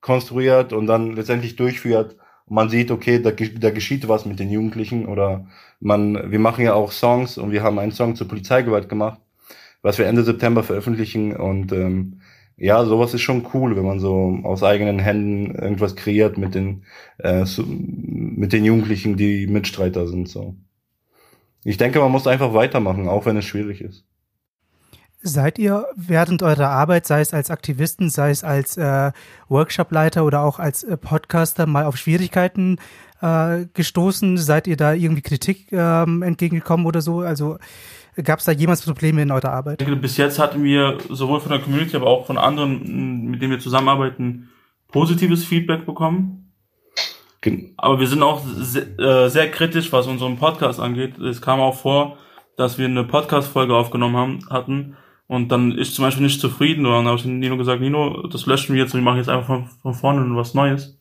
[0.00, 4.50] konstruiert und dann letztendlich durchführt, und man sieht, okay, da, da geschieht was mit den
[4.50, 5.46] Jugendlichen oder
[5.80, 9.20] man, wir machen ja auch Songs und wir haben einen Song zur Polizeigewalt gemacht,
[9.82, 12.20] was wir Ende September veröffentlichen und ähm,
[12.56, 16.84] ja, sowas ist schon cool, wenn man so aus eigenen Händen irgendwas kreiert mit den
[17.18, 20.56] äh, mit den Jugendlichen, die Mitstreiter sind so.
[21.64, 24.04] Ich denke, man muss einfach weitermachen, auch wenn es schwierig ist.
[25.24, 29.12] Seid ihr während eurer Arbeit, sei es als Aktivisten, sei es als äh,
[29.48, 32.78] Workshopleiter oder auch als äh, Podcaster, mal auf Schwierigkeiten
[33.20, 34.36] äh, gestoßen?
[34.36, 37.20] Seid ihr da irgendwie Kritik ähm, entgegengekommen oder so?
[37.20, 37.58] Also
[38.24, 39.80] gab es da jemals Probleme in eurer Arbeit?
[39.80, 43.40] Ich denke, bis jetzt hatten wir sowohl von der Community, aber auch von anderen, mit
[43.40, 44.50] denen wir zusammenarbeiten,
[44.88, 46.52] positives Feedback bekommen.
[47.76, 51.18] Aber wir sind auch sehr, äh, sehr kritisch, was unseren Podcast angeht.
[51.18, 52.18] Es kam auch vor,
[52.56, 54.96] dass wir eine Podcast-Folge aufgenommen haben, hatten
[55.32, 56.84] und dann ist zum Beispiel nicht zufrieden.
[56.84, 59.30] Und dann habe ich Nino gesagt, Nino, das löschen wir jetzt und wir machen jetzt
[59.30, 61.00] einfach von, von vorne was Neues.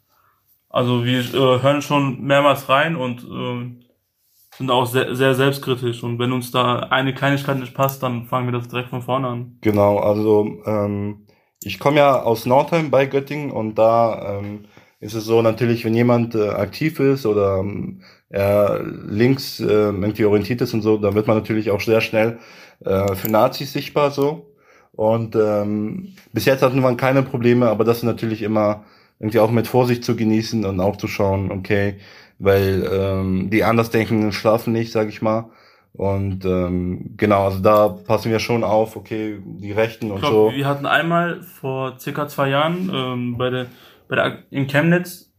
[0.69, 6.01] Also wir äh, hören schon mehrmals rein und äh, sind auch sehr, sehr selbstkritisch.
[6.01, 9.27] Und wenn uns da eine Kleinigkeit nicht passt, dann fangen wir das direkt von vorne
[9.27, 9.57] an.
[9.59, 11.27] Genau, also ähm,
[11.61, 14.61] ich komme ja aus Nordheim bei Göttingen und da ähm,
[15.01, 20.23] ist es so natürlich, wenn jemand äh, aktiv ist oder ähm, er links äh, irgendwie
[20.23, 22.39] orientiert ist und so, dann wird man natürlich auch sehr schnell
[22.85, 24.47] äh, für Nazis sichtbar so.
[24.93, 28.83] Und ähm, bis jetzt hatten wir keine Probleme, aber das ist natürlich immer
[29.19, 31.95] irgendwie auch mit Vorsicht zu genießen und auch zu schauen, okay,
[32.39, 35.49] weil ähm, die Andersdenkenden schlafen nicht, sag ich mal.
[35.93, 40.51] Und ähm, genau, also da passen wir schon auf, okay, die Rechten und ich glaub,
[40.51, 40.55] so.
[40.55, 43.67] Wir hatten einmal vor circa zwei Jahren ähm, bei der,
[44.07, 45.31] bei der in Chemnitz,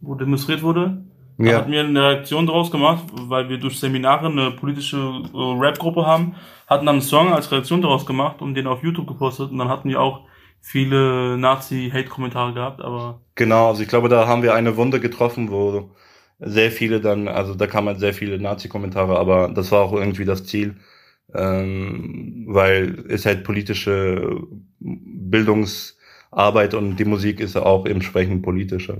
[0.00, 1.02] wo demonstriert wurde,
[1.48, 1.58] ja.
[1.58, 6.34] hatten wir eine Reaktion daraus gemacht, weil wir durch Seminare eine politische äh, Rap-Gruppe haben,
[6.66, 9.68] hatten dann einen Song als Reaktion daraus gemacht und den auf YouTube gepostet und dann
[9.68, 10.22] hatten wir auch
[10.60, 13.20] viele Nazi-Hate-Kommentare gehabt, aber.
[13.34, 15.90] Genau, also ich glaube, da haben wir eine Wunde getroffen, wo
[16.38, 20.44] sehr viele dann, also da kamen sehr viele Nazi-Kommentare, aber das war auch irgendwie das
[20.44, 20.76] Ziel,
[21.34, 24.40] ähm, weil es halt politische
[24.80, 28.98] Bildungsarbeit und die Musik ist auch entsprechend politischer.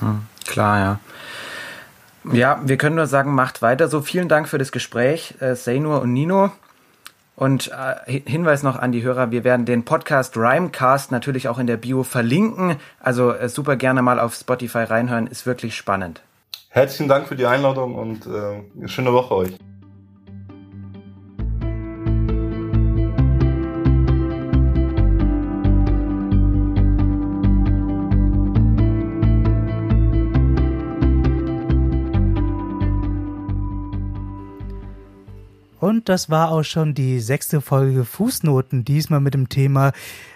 [0.00, 1.00] Mhm, klar, ja.
[2.32, 4.00] Ja, wir können nur sagen, macht weiter so.
[4.00, 6.50] Vielen Dank für das Gespräch, äh, Seinur und Nino.
[7.36, 11.66] Und äh, Hinweis noch an die Hörer, wir werden den Podcast Rhymecast natürlich auch in
[11.66, 12.76] der Bio verlinken.
[12.98, 16.22] Also äh, super gerne mal auf Spotify reinhören, ist wirklich spannend.
[16.70, 19.58] Herzlichen Dank für die Einladung und äh, schöne Woche euch.
[35.96, 39.92] Und das war auch schon die sechste Folge Fußnoten, diesmal mit dem Thema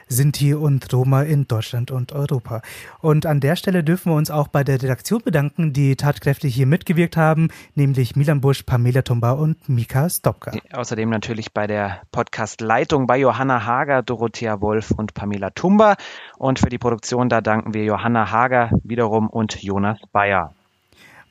[0.09, 2.63] Sinti und Roma in Deutschland und Europa.
[3.01, 6.65] Und an der Stelle dürfen wir uns auch bei der Redaktion bedanken, die tatkräftig hier
[6.65, 10.53] mitgewirkt haben, nämlich Milan Busch, Pamela Tumba und Mika Stopka.
[10.73, 15.97] Außerdem natürlich bei der Podcast-Leitung bei Johanna Hager, Dorothea Wolf und Pamela Tumba.
[16.39, 20.55] Und für die Produktion, da danken wir Johanna Hager wiederum und Jonas Bayer.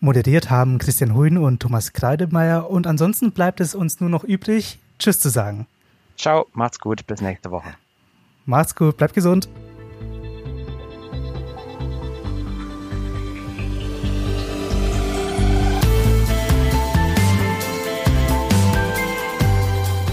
[0.02, 2.70] Moderiert haben Christian Huyn und Thomas Kreidemeier.
[2.70, 5.68] Und ansonsten bleibt es uns nur noch übrig, Tschüss zu sagen.
[6.18, 7.74] Ciao, macht's gut, bis nächste Woche.
[8.45, 9.50] Macht's gut, bleibt gesund.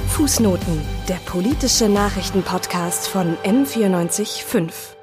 [0.09, 4.95] Fußnoten, der politische Nachrichtenpodcast von M945.